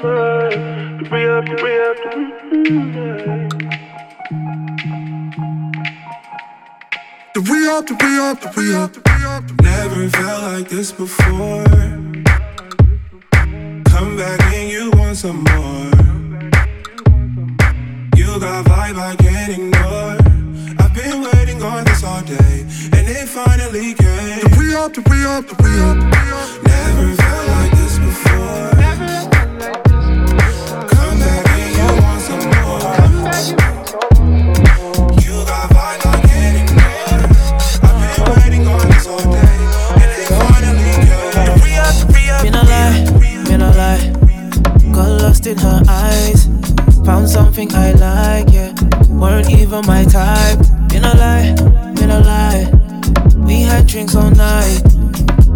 The 0.00 1.08
re-up, 1.10 1.44
the 1.44 1.54
re-up, 1.64 1.96
the 7.34 7.40
re-up, 7.40 7.86
the 7.86 7.94
re-up, 8.00 8.40
the 8.40 8.50
re-up. 8.56 9.42
Never 9.60 10.08
felt 10.10 10.42
like 10.42 10.68
this 10.68 10.92
before. 10.92 11.64
Come 13.86 14.16
back 14.16 14.40
and 14.52 14.70
you 14.70 14.92
want 14.92 15.16
some 15.16 15.42
more. 15.42 15.90
You 18.14 18.38
got 18.38 18.66
vibe 18.66 18.98
I 18.98 19.16
can't 19.18 19.52
ignore. 19.52 20.16
I've 20.78 20.94
been 20.94 21.22
waiting 21.22 21.60
on 21.60 21.82
this 21.84 22.04
all 22.04 22.22
day, 22.22 22.64
and 22.92 23.08
it 23.08 23.28
finally 23.28 23.94
came. 23.94 24.42
The 24.42 24.48
re-up, 24.60 24.94
the 24.94 25.00
re-up, 25.10 25.48
the 25.48 25.56
re-up. 25.60 25.96
Never 26.62 27.16
felt 27.16 27.37
in 45.48 45.56
her 45.56 45.82
eyes. 45.88 46.46
Found 47.06 47.26
something 47.28 47.72
I 47.74 47.92
like, 47.92 48.52
yeah. 48.52 48.74
Weren't 49.08 49.50
even 49.50 49.86
my 49.86 50.04
type. 50.04 50.58
Me 50.90 51.00
no 51.00 51.12
lie, 51.12 51.54
me 51.96 52.06
no 52.06 52.20
lie. 52.20 52.68
We 53.46 53.62
had 53.62 53.86
drinks 53.86 54.14
all 54.14 54.30
night. 54.30 54.82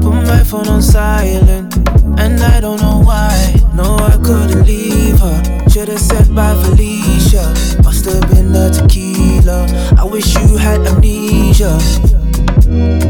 Put 0.01 0.15
my 0.33 0.43
phone 0.45 0.69
on 0.69 0.81
silent, 0.81 1.77
and 2.19 2.41
I 2.43 2.61
don't 2.61 2.81
know 2.81 3.03
why. 3.05 3.55
No, 3.75 3.97
I 3.97 4.17
couldn't 4.25 4.67
leave 4.67 5.19
her. 5.19 5.69
Should've 5.69 6.01
said 6.01 6.35
bye, 6.35 6.55
Felicia. 6.65 7.45
Must 7.85 8.05
have 8.07 8.29
been 8.31 8.53
the 8.53 8.71
tequila. 8.73 9.67
I 9.99 10.05
wish 10.05 10.35
you 10.37 10.57
had 10.57 10.81
amnesia. 10.87 11.79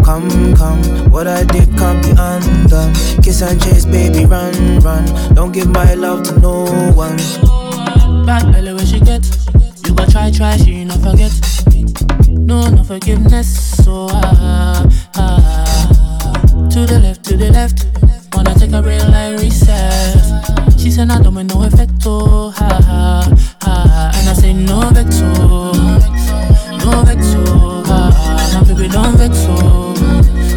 Come, 0.05 0.55
come, 0.57 0.83
what 1.11 1.27
I 1.27 1.45
did 1.45 1.69
can't 1.79 2.03
be 2.03 2.11
undone. 2.19 2.93
Kiss 3.23 3.43
and 3.43 3.61
chase, 3.63 3.85
baby, 3.85 4.25
run, 4.25 4.81
run. 4.81 5.05
Don't 5.35 5.53
give 5.53 5.69
my 5.69 5.95
love 5.95 6.25
to 6.25 6.39
no 6.41 6.65
one. 6.93 7.17
Bad 8.27 8.51
belly 8.53 8.75
where 8.75 8.85
she 8.87 8.99
get. 9.01 9.25
You 9.87 9.95
go 9.95 10.05
try, 10.07 10.31
try, 10.31 10.57
she 10.57 10.85
not 10.85 10.99
forget. 10.99 11.33
No, 12.29 12.69
no 12.71 12.83
forgiveness. 12.83 13.77
So 13.85 14.09
ah, 14.11 14.85
ah. 15.15 16.69
To 16.71 16.87
the 16.87 16.99
left, 16.99 17.25
to 17.27 17.37
the 17.37 17.51
left. 17.51 17.87
Wanna 18.35 18.55
take 18.55 18.73
a 18.73 18.83
real 18.83 19.07
life 19.11 19.41
reset. 19.41 20.81
She 20.81 20.91
said, 20.91 21.11
I 21.11 21.21
don't 21.23 21.35
want 21.35 21.55
no 21.55 21.63
effect. 21.63 21.93
Oh, 22.05 22.51
ha, 22.51 22.69
ha, 22.83 23.37
ha. 23.63 24.11
And 24.17 24.29
I 24.29 24.33
say, 24.33 24.53
no 24.53 24.91
vex. 24.91 25.21
oh. 25.23 25.73
No 26.85 27.03
vex. 27.05 27.42
Baby, 28.83 28.95
don't 28.95 29.17
vex. 29.17 29.37
oh. 29.49 29.95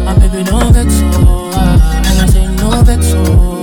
My 0.04 0.18
baby, 0.18 0.42
don't 0.42 0.72
vex. 0.72 0.88
oh, 1.02 1.50
ha. 1.52 2.02
And 2.06 2.20
I 2.20 2.26
say, 2.26 2.46
no 2.56 2.82
vex. 2.82 3.12
oh. 3.14 3.62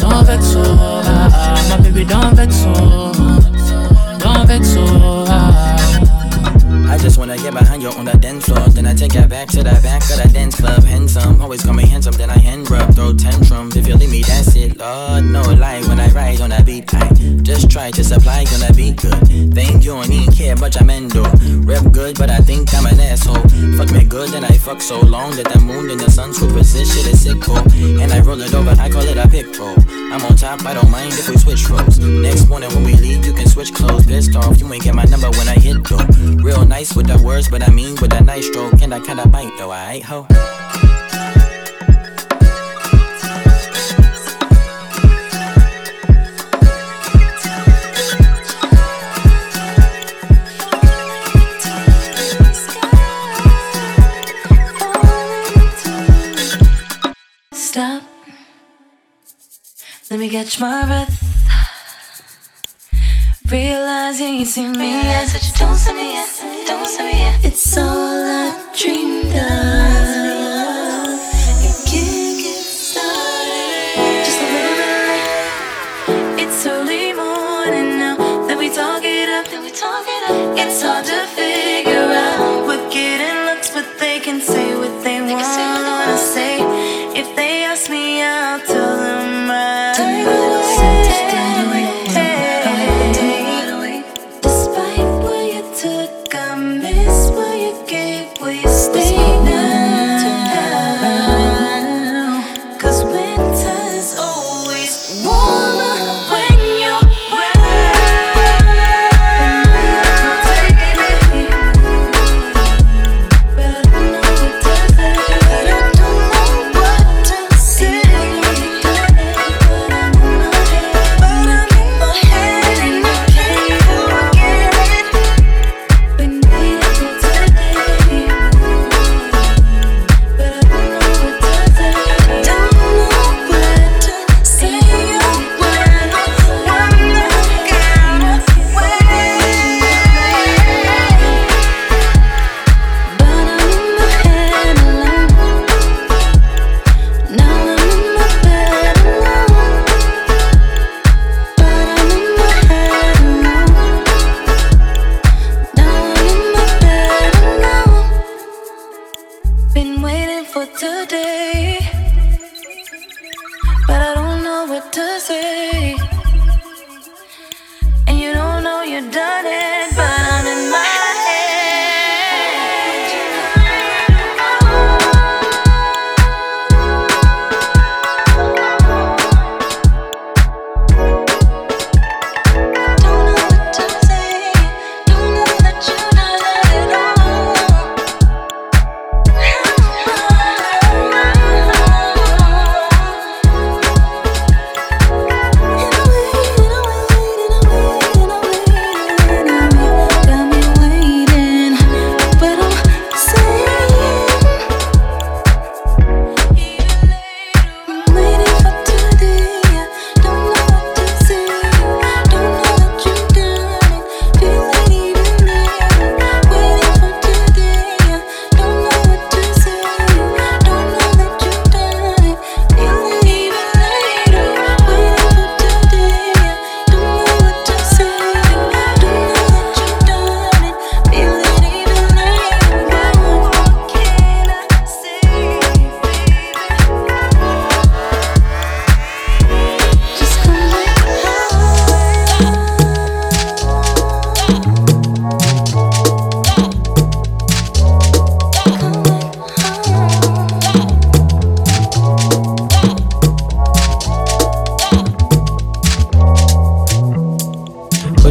No 0.00 0.22
vex. 0.24 0.54
oh, 0.56 1.02
ha. 1.04 1.66
My 1.70 1.82
baby, 1.82 2.04
don't 2.04 2.34
vex. 2.34 2.64
oh. 2.66 3.12
Don't 4.18 4.46
vex. 4.46 4.74
oh, 4.76 5.26
ha. 5.26 6.90
I 6.90 6.98
just 6.98 7.18
wanna 7.18 7.36
get 7.36 7.52
behind 7.52 7.82
you 7.82 7.90
on 7.90 8.04
the 8.04 8.16
dance 8.16 8.46
floor. 8.46 8.68
Then 8.68 8.86
I 8.86 8.94
take 8.94 9.14
it 9.14 9.28
back 9.28 9.48
to 9.48 9.58
the 9.58 9.78
back 9.82 10.02
of 10.02 10.22
the 10.22 10.30
dance 10.32 10.56
club. 10.56 10.82
Handsome, 10.84 11.40
always 11.40 11.62
call 11.62 11.74
me 11.74 11.86
handsome. 11.86 12.14
Then 12.14 12.30
I 12.30 12.38
hand 12.38 12.70
rub, 12.70 12.94
throw 12.94 13.12
tantrums. 13.12 13.76
If 13.76 13.86
you 13.86 13.94
leave 13.94 14.10
me, 14.10 14.22
that's. 14.22 14.53
Lord, 14.76 15.24
no 15.24 15.42
lie 15.42 15.82
when 15.86 16.00
I 16.00 16.10
ride 16.10 16.40
on 16.40 16.50
the 16.50 16.62
beat. 16.64 16.92
I 16.94 17.08
just 17.42 17.70
try 17.70 17.90
to 17.90 18.02
supply, 18.02 18.44
gonna 18.44 18.72
be 18.72 18.92
good. 18.92 19.54
Think 19.54 19.84
you 19.84 19.92
don't 19.92 20.10
even 20.10 20.32
care, 20.32 20.56
but 20.56 20.80
I'm 20.80 20.90
endo. 20.90 21.22
Rep 21.62 21.92
good, 21.92 22.18
but 22.18 22.30
I 22.30 22.38
think 22.38 22.72
I'm 22.74 22.86
an 22.86 22.98
asshole. 22.98 23.42
Fuck 23.76 23.92
me 23.92 24.04
good, 24.04 24.30
then 24.30 24.44
I 24.44 24.56
fuck 24.58 24.80
so 24.80 25.00
long 25.00 25.30
that 25.36 25.52
the 25.52 25.60
moon 25.60 25.90
and 25.90 26.00
the 26.00 26.10
sun 26.10 26.32
shit 26.32 27.06
is 27.06 27.22
sick 27.22 27.40
cool. 27.40 27.58
And 28.00 28.12
I 28.12 28.20
roll 28.20 28.40
it 28.40 28.54
over, 28.54 28.70
I 28.80 28.88
call 28.88 29.02
it 29.02 29.16
a 29.16 29.28
pick 29.28 29.46
roll. 29.58 29.76
I'm 30.12 30.24
on 30.24 30.36
top, 30.36 30.64
I 30.64 30.74
don't 30.74 30.90
mind 30.90 31.12
if 31.12 31.28
we 31.28 31.36
switch 31.36 31.68
roles. 31.68 31.98
Next 31.98 32.48
morning 32.48 32.70
when 32.74 32.84
we 32.84 32.94
leave, 32.94 33.24
you 33.26 33.32
can 33.32 33.46
switch 33.46 33.72
clothes. 33.72 34.06
Pissed 34.06 34.34
off, 34.36 34.60
you 34.60 34.72
ain't 34.72 34.82
get 34.82 34.94
my 34.94 35.04
number 35.04 35.30
when 35.30 35.48
I 35.48 35.54
hit 35.54 35.84
though. 35.84 36.04
Real 36.42 36.64
nice 36.64 36.96
with 36.96 37.06
the 37.06 37.18
words, 37.22 37.48
but 37.48 37.62
I 37.62 37.70
mean 37.70 37.94
with 38.00 38.12
a 38.12 38.22
nice 38.22 38.46
stroke. 38.46 38.82
And 38.82 38.94
I 38.94 39.00
kinda 39.00 39.26
bite 39.28 39.52
though, 39.58 39.70
I 39.70 39.94
ain't 39.94 40.04
ho. 40.04 40.26
Let 60.14 60.20
me 60.20 60.28
catch 60.30 60.60
my 60.60 60.86
breath. 60.86 61.10
Realizing 63.50 64.34
you 64.36 64.44
see 64.44 64.68
me 64.68 64.92
as 65.10 65.32
but 65.32 65.42
you 65.44 65.52
don't 65.58 65.74
see 65.74 65.92
me 65.92 66.12
yet. 66.12 66.28
Don't 66.68 66.86
see 66.86 67.02
me 67.02 67.18
yet. 67.18 67.44
It's 67.44 67.76
all 67.76 67.84
I 67.84 68.54
dreamed 68.78 69.34
of. 69.34 71.18
You 71.64 71.72
can't 71.90 72.38
get 72.46 72.62
started. 72.62 74.22
Just 74.24 74.38
a 74.38 74.46
little 74.54 74.76
bit. 76.38 76.46
It's 76.46 76.64
early 76.64 77.12
morning 77.12 77.98
now. 77.98 78.46
Then 78.46 78.58
we 78.58 78.70
talk 78.70 79.02
it 79.02 79.28
up. 79.28 79.48
Then 79.50 79.64
we 79.64 79.72
talk 79.72 80.06
it 80.06 80.30
up. 80.30 80.56
It's 80.56 80.80
hard 80.80 81.06
to 81.06 81.33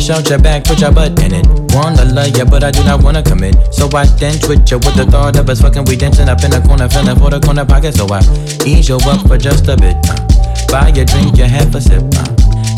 Push 0.03 0.19
out 0.19 0.29
your 0.29 0.39
back, 0.39 0.65
put 0.65 0.81
your 0.81 0.91
butt 0.91 1.17
in 1.23 1.31
it. 1.31 1.47
Wanna 1.71 2.03
love 2.03 2.35
ya, 2.35 2.43
but 2.43 2.61
I 2.61 2.71
do 2.71 2.83
not 2.83 3.01
wanna 3.01 3.23
commit. 3.23 3.55
So 3.73 3.87
I 3.95 4.03
then 4.19 4.37
twitch 4.37 4.69
ya 4.69 4.75
with 4.83 4.99
the 4.99 5.07
thought 5.07 5.39
of 5.39 5.47
us 5.47 5.61
fucking. 5.61 5.85
We 5.85 5.95
dancing 5.95 6.27
up 6.27 6.43
in 6.43 6.51
the 6.51 6.59
corner, 6.59 6.89
feeling 6.89 7.15
for 7.15 7.29
the 7.29 7.39
corner 7.39 7.63
pocket. 7.63 7.95
So 7.95 8.11
I 8.11 8.19
ease 8.67 8.89
you 8.89 8.99
up 9.07 9.25
for 9.25 9.37
just 9.37 9.69
a 9.69 9.77
bit. 9.77 9.95
Uh. 10.11 10.19
Buy 10.67 10.91
your 10.91 11.05
drink, 11.05 11.37
you 11.37 11.45
have 11.45 11.73
a 11.73 11.79
sip. 11.79 12.03
Uh. 12.19 12.27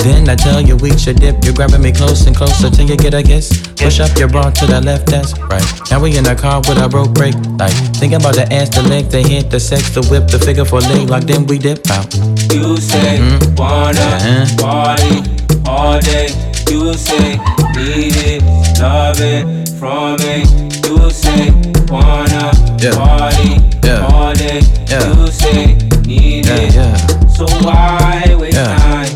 Then 0.06 0.30
I 0.30 0.36
tell 0.36 0.62
you 0.62 0.78
we 0.78 0.96
should 1.00 1.18
dip. 1.18 1.44
You're 1.44 1.56
grabbing 1.56 1.82
me 1.82 1.92
close 1.92 2.28
and 2.28 2.38
closer 2.38 2.70
till 2.70 2.86
you 2.86 2.96
get 2.96 3.16
a 3.16 3.24
kiss. 3.24 3.50
Push 3.74 4.02
up 4.02 4.16
your 4.20 4.30
bra 4.30 4.52
to 4.52 4.68
the 4.68 4.80
left, 4.82 5.08
that's 5.08 5.34
right. 5.50 5.66
Now 5.90 6.06
we 6.06 6.16
in 6.16 6.26
the 6.26 6.36
car 6.36 6.62
with 6.70 6.78
a 6.78 6.88
broke 6.88 7.16
brake 7.18 7.42
light. 7.58 7.74
Thinking 7.98 8.22
about 8.22 8.38
the 8.38 8.46
ass, 8.54 8.70
the 8.70 8.84
leg, 8.86 9.10
the 9.10 9.26
hit, 9.26 9.50
the 9.50 9.60
sex, 9.60 9.90
the 9.98 10.06
whip, 10.14 10.30
the 10.30 10.38
figure 10.38 10.64
for 10.64 10.78
leg 10.78 11.10
lock. 11.10 11.24
Then 11.24 11.48
we 11.48 11.58
dip 11.58 11.90
out. 11.90 12.06
You 12.54 12.78
say 12.78 13.18
wanna 13.58 14.46
party 14.62 15.26
all 15.66 15.98
day. 16.00 16.45
You 16.70 16.94
say 16.94 17.38
need 17.76 18.16
it, 18.18 18.44
love 18.80 19.20
it 19.20 19.70
from 19.80 20.18
me. 20.22 20.44
You 20.88 21.10
say 21.12 21.52
wanna 21.90 22.52
Yeah. 22.80 22.96
party 22.96 23.60
Yeah. 23.84 24.08
all 24.12 24.34
day. 24.34 24.62
Yeah. 24.88 25.08
You 25.14 25.28
say 25.32 25.76
need 26.06 26.46
Yeah, 26.46 26.56
it. 26.56 26.74
yeah. 26.76 26.98
So 27.28 27.46
why 27.64 28.36
waste 28.40 28.58
Yeah. 28.58 28.78
time? 28.78 29.16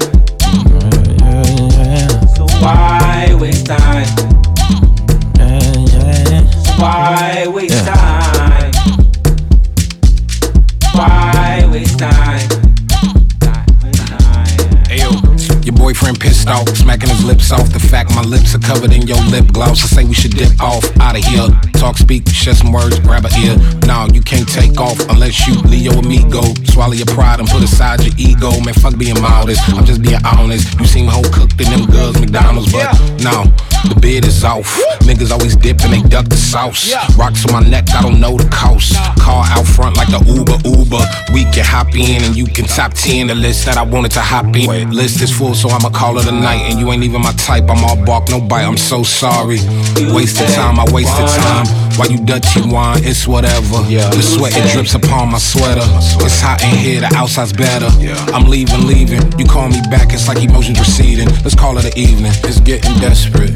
So 2.36 2.46
why 2.62 3.36
waste 3.40 3.66
time? 3.66 4.06
So 5.38 6.82
why 6.82 7.46
waste 7.48 7.86
time? 7.86 8.09
Boyfriend 16.10 16.20
pissed 16.20 16.48
off, 16.48 16.68
smacking 16.78 17.10
his 17.10 17.24
lips 17.24 17.52
off. 17.52 17.72
The 17.72 17.80
fact 17.80 18.16
my 18.16 18.22
lips 18.22 18.56
are 18.56 18.60
covered 18.60 18.94
in 18.94 19.04
your 19.08 19.22
lip 19.30 19.48
gloss. 19.52 19.84
I 19.84 19.88
say 19.88 20.04
we 20.04 20.14
should 20.14 20.36
dip 20.36 20.60
off 20.62 20.86
out 21.00 21.18
of 21.18 21.24
here. 21.24 21.48
Talk, 21.74 21.98
speak, 21.98 22.28
share 22.30 22.56
some 22.56 22.72
words, 22.72 23.00
grab 23.00 23.26
a 23.26 23.32
ear. 23.40 23.58
Now 23.86 24.08
you 24.08 24.22
can't 24.22 24.48
take 24.48 24.80
off 24.80 25.00
unless 25.10 25.48
you 25.48 25.56
Leo 25.70 26.00
amigo. 26.00 26.42
Swallow 26.72 26.94
your 26.94 27.08
pride 27.08 27.40
and 27.40 27.50
put 27.50 27.64
aside 27.64 28.02
your 28.04 28.16
ego. 28.18 28.52
Man, 28.62 28.74
fuck 28.74 28.98
being 28.98 29.20
modest. 29.22 29.62
I'm 29.70 29.86
just 29.86 30.02
being 30.02 30.22
honest. 30.26 30.80
You 30.80 30.86
seem 30.86 31.08
whole 31.08 31.30
cooked 31.32 31.60
in 31.62 31.70
them 31.70 31.86
girls 31.86 32.20
McDonald's, 32.20 32.72
but 32.72 32.90
now 33.22 33.44
the 33.88 33.98
bid 34.00 34.26
is 34.26 34.44
off. 34.44 34.80
Niggas 35.02 35.32
always 35.32 35.56
dip 35.56 35.82
and 35.82 35.94
they 35.94 36.02
duck 36.08 36.28
the 36.28 36.36
sauce. 36.36 36.94
Rocks 37.18 37.46
on 37.46 37.54
my 37.54 37.68
neck, 37.68 37.90
I 37.96 38.02
don't 38.02 38.20
know 38.20 38.38
the 38.38 38.48
cost. 38.50 38.94
Car 39.20 39.46
out 39.48 39.66
front 39.66 39.98
like 39.98 40.10
the 40.10 40.20
Uber 40.26 40.58
Uber. 40.68 41.04
We 41.34 41.46
can 41.54 41.66
hop 41.66 41.96
in 41.96 42.24
and 42.24 42.36
you 42.36 42.46
can 42.46 42.66
top 42.66 42.94
10 42.94 43.28
the 43.28 43.36
list 43.36 43.66
that 43.66 43.78
I 43.78 43.84
wanted 43.84 44.12
to 44.12 44.22
hop 44.22 44.56
in. 44.56 44.92
List 44.92 45.22
is 45.22 45.32
full, 45.36 45.56
so 45.56 45.70
I'ma 45.70 45.90
call 45.90 46.18
it 46.20 46.28
a 46.28 46.32
night. 46.32 46.62
And 46.70 46.80
you 46.80 46.92
ain't 46.92 47.04
even 47.04 47.22
my 47.22 47.34
type. 47.34 47.70
I'm 47.70 47.84
all 47.84 47.98
bark, 48.06 48.30
no 48.30 48.40
bite. 48.42 48.66
I'm 48.66 48.78
so 48.78 49.04
sorry. 49.04 49.60
Wasted 50.14 50.50
time, 50.50 50.80
I 50.80 50.86
wasted 50.92 51.28
time. 51.28 51.66
Why 51.98 52.06
you 52.06 52.18
Dutchy 52.24 52.62
wine? 52.62 53.04
It's 53.04 53.28
whatever. 53.28 53.84
The 53.84 54.22
sweat 54.22 54.54
it 54.56 54.72
drips 54.72 54.96
upon 54.96 55.32
my 55.32 55.38
sweater. 55.38 55.84
It's 56.24 56.40
hot 56.40 56.62
in 56.64 56.78
here, 56.78 57.02
the 57.02 57.12
outside's 57.16 57.54
better. 57.54 57.90
I'm 58.34 58.48
leaving, 58.50 58.88
leaving. 58.88 59.22
You 59.38 59.46
call 59.46 59.68
me 59.70 59.82
back, 59.90 60.14
it's 60.14 60.28
like 60.28 60.42
emotions 60.42 60.80
receding. 60.80 61.28
Let's 61.44 61.56
call 61.56 61.78
it 61.78 61.86
an 61.86 61.98
evening. 61.98 62.32
It's 62.44 62.60
getting 62.60 63.00
desperate. 63.00 63.52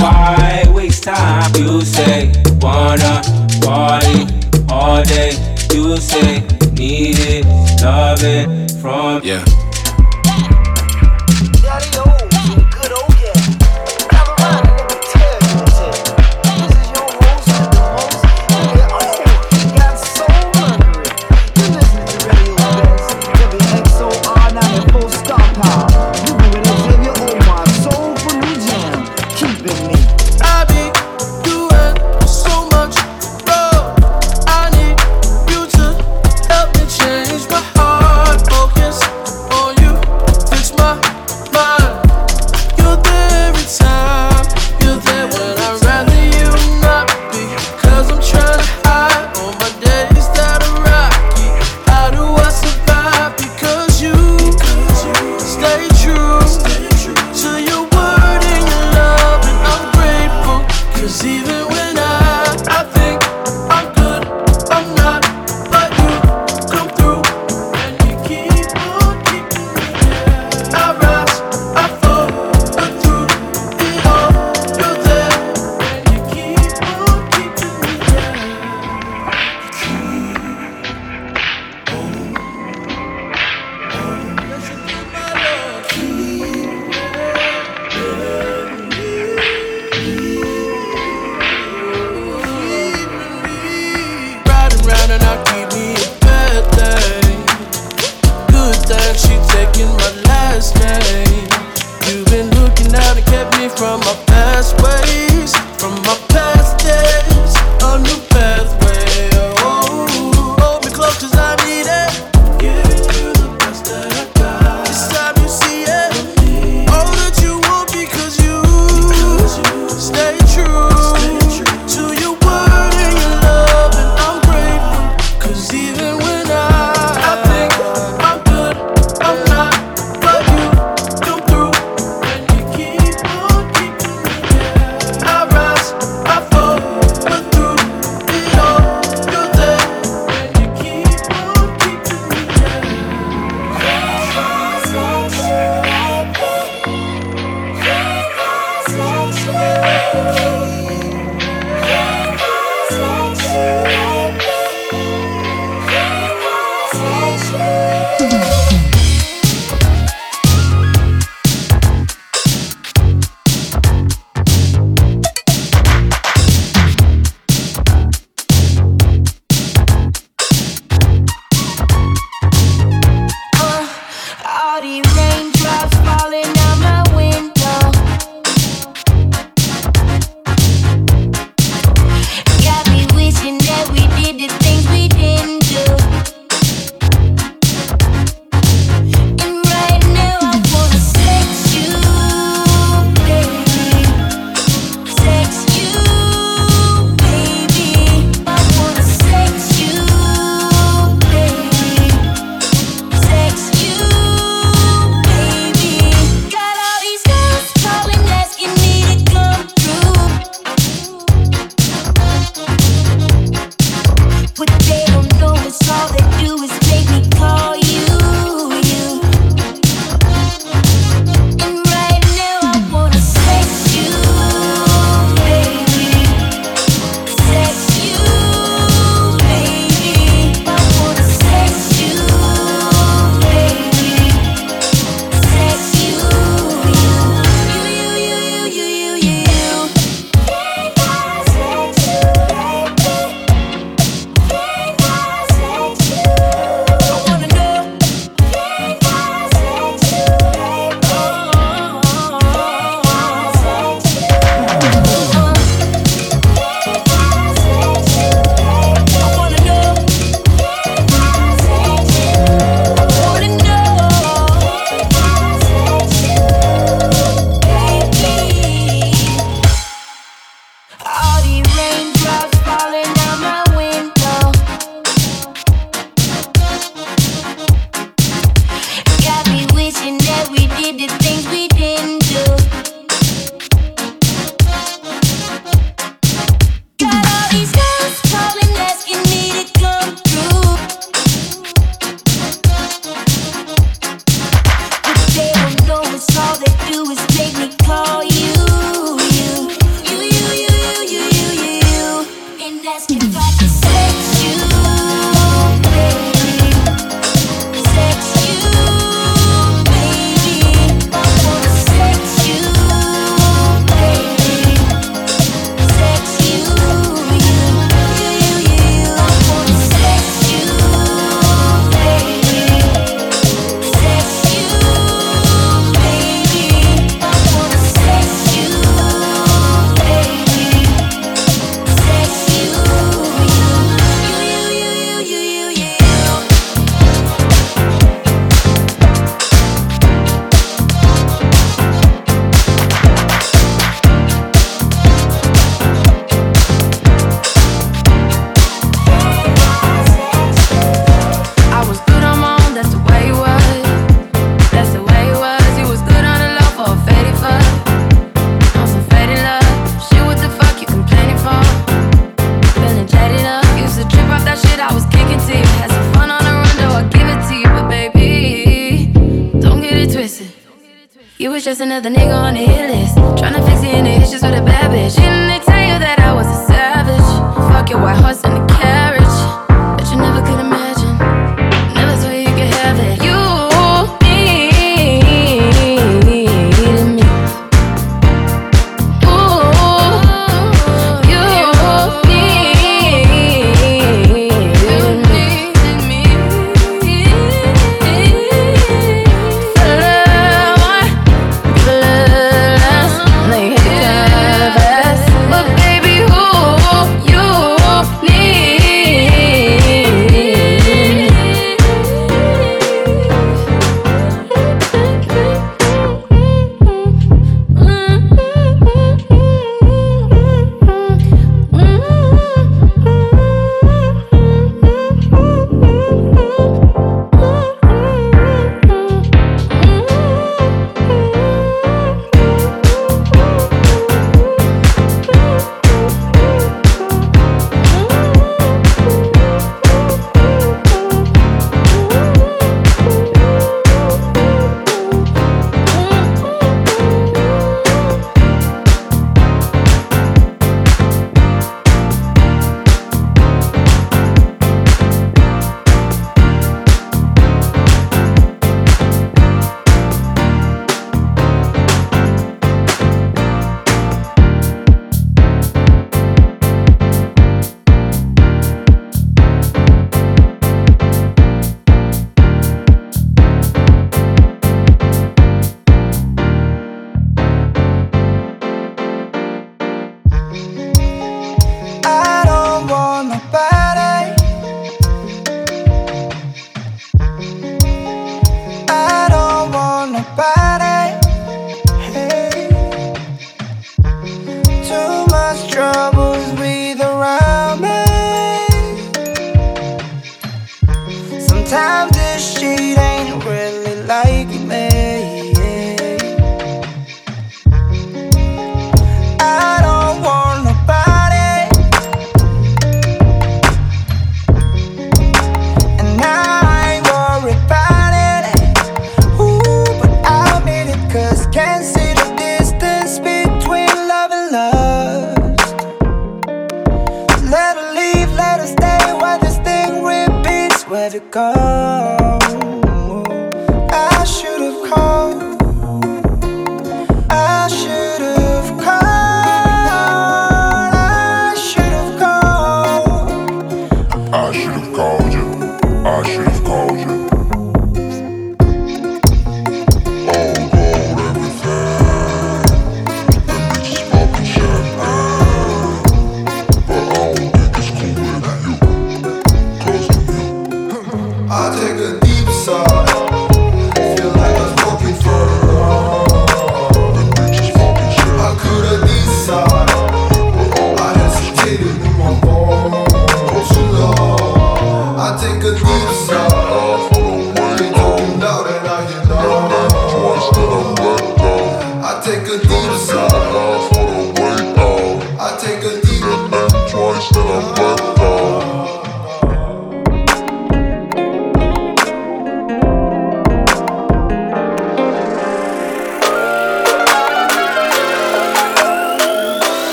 Why 0.00 0.64
waste 0.74 1.04
time? 1.04 1.54
You 1.56 1.80
say 1.82 2.32
wanna 2.60 3.22
party 3.62 4.26
all 4.68 5.02
day. 5.04 5.32
You 5.72 5.96
say 5.96 6.40
need 6.72 7.18
it, 7.18 7.44
love 7.82 8.22
it 8.22 8.70
from 8.80 9.22
yeah. 9.24 9.44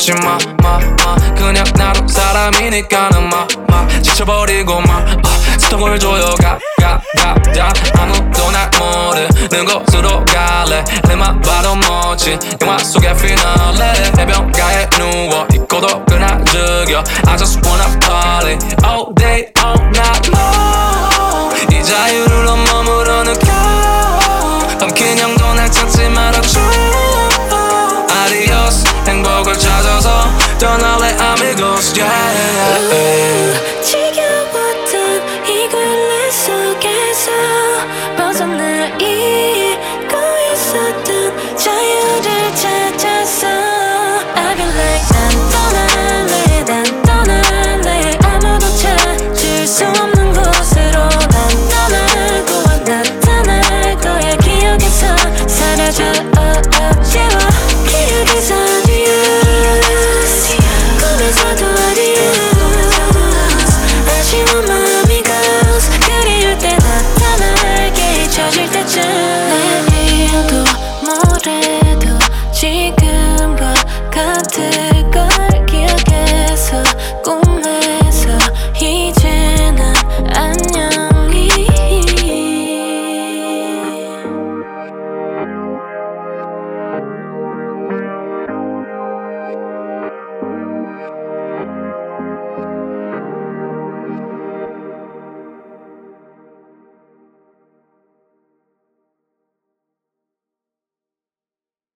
놓지 0.00 0.12
마, 0.24 0.38
마, 0.62 0.78
마. 1.04 1.14
그냥 1.34 1.62
나도 1.76 2.08
사람이니까는 2.08 3.28
마, 3.28 3.46
마. 3.68 3.86
지쳐버리고 4.00 4.80
마, 4.80 5.00
마. 5.00 5.58
스톡을 5.58 5.98
줘요, 5.98 6.34
가, 6.40 6.58
가, 6.80 7.02
가, 7.18 7.34
가. 7.34 7.72
아무도 8.00 8.50
날 8.50 8.70
모르는 8.78 9.64
곳으로 9.66 10.24
갈래. 10.24 10.82
해만 11.06 11.38
봐도 11.42 11.74
멋진 11.76 12.38
영화 12.62 12.78
속의 12.78 13.14
피날레. 13.14 14.12
해변가에 14.18 14.88
누워, 14.90 15.46
이 15.52 15.58
고독을 15.58 16.22
안 16.22 16.44
죽여. 16.46 17.04
I 17.26 17.36
just 17.36 17.60
wanna 17.62 17.98
party 18.00 18.56
all 18.82 19.14
day, 19.14 19.52
all 19.62 19.79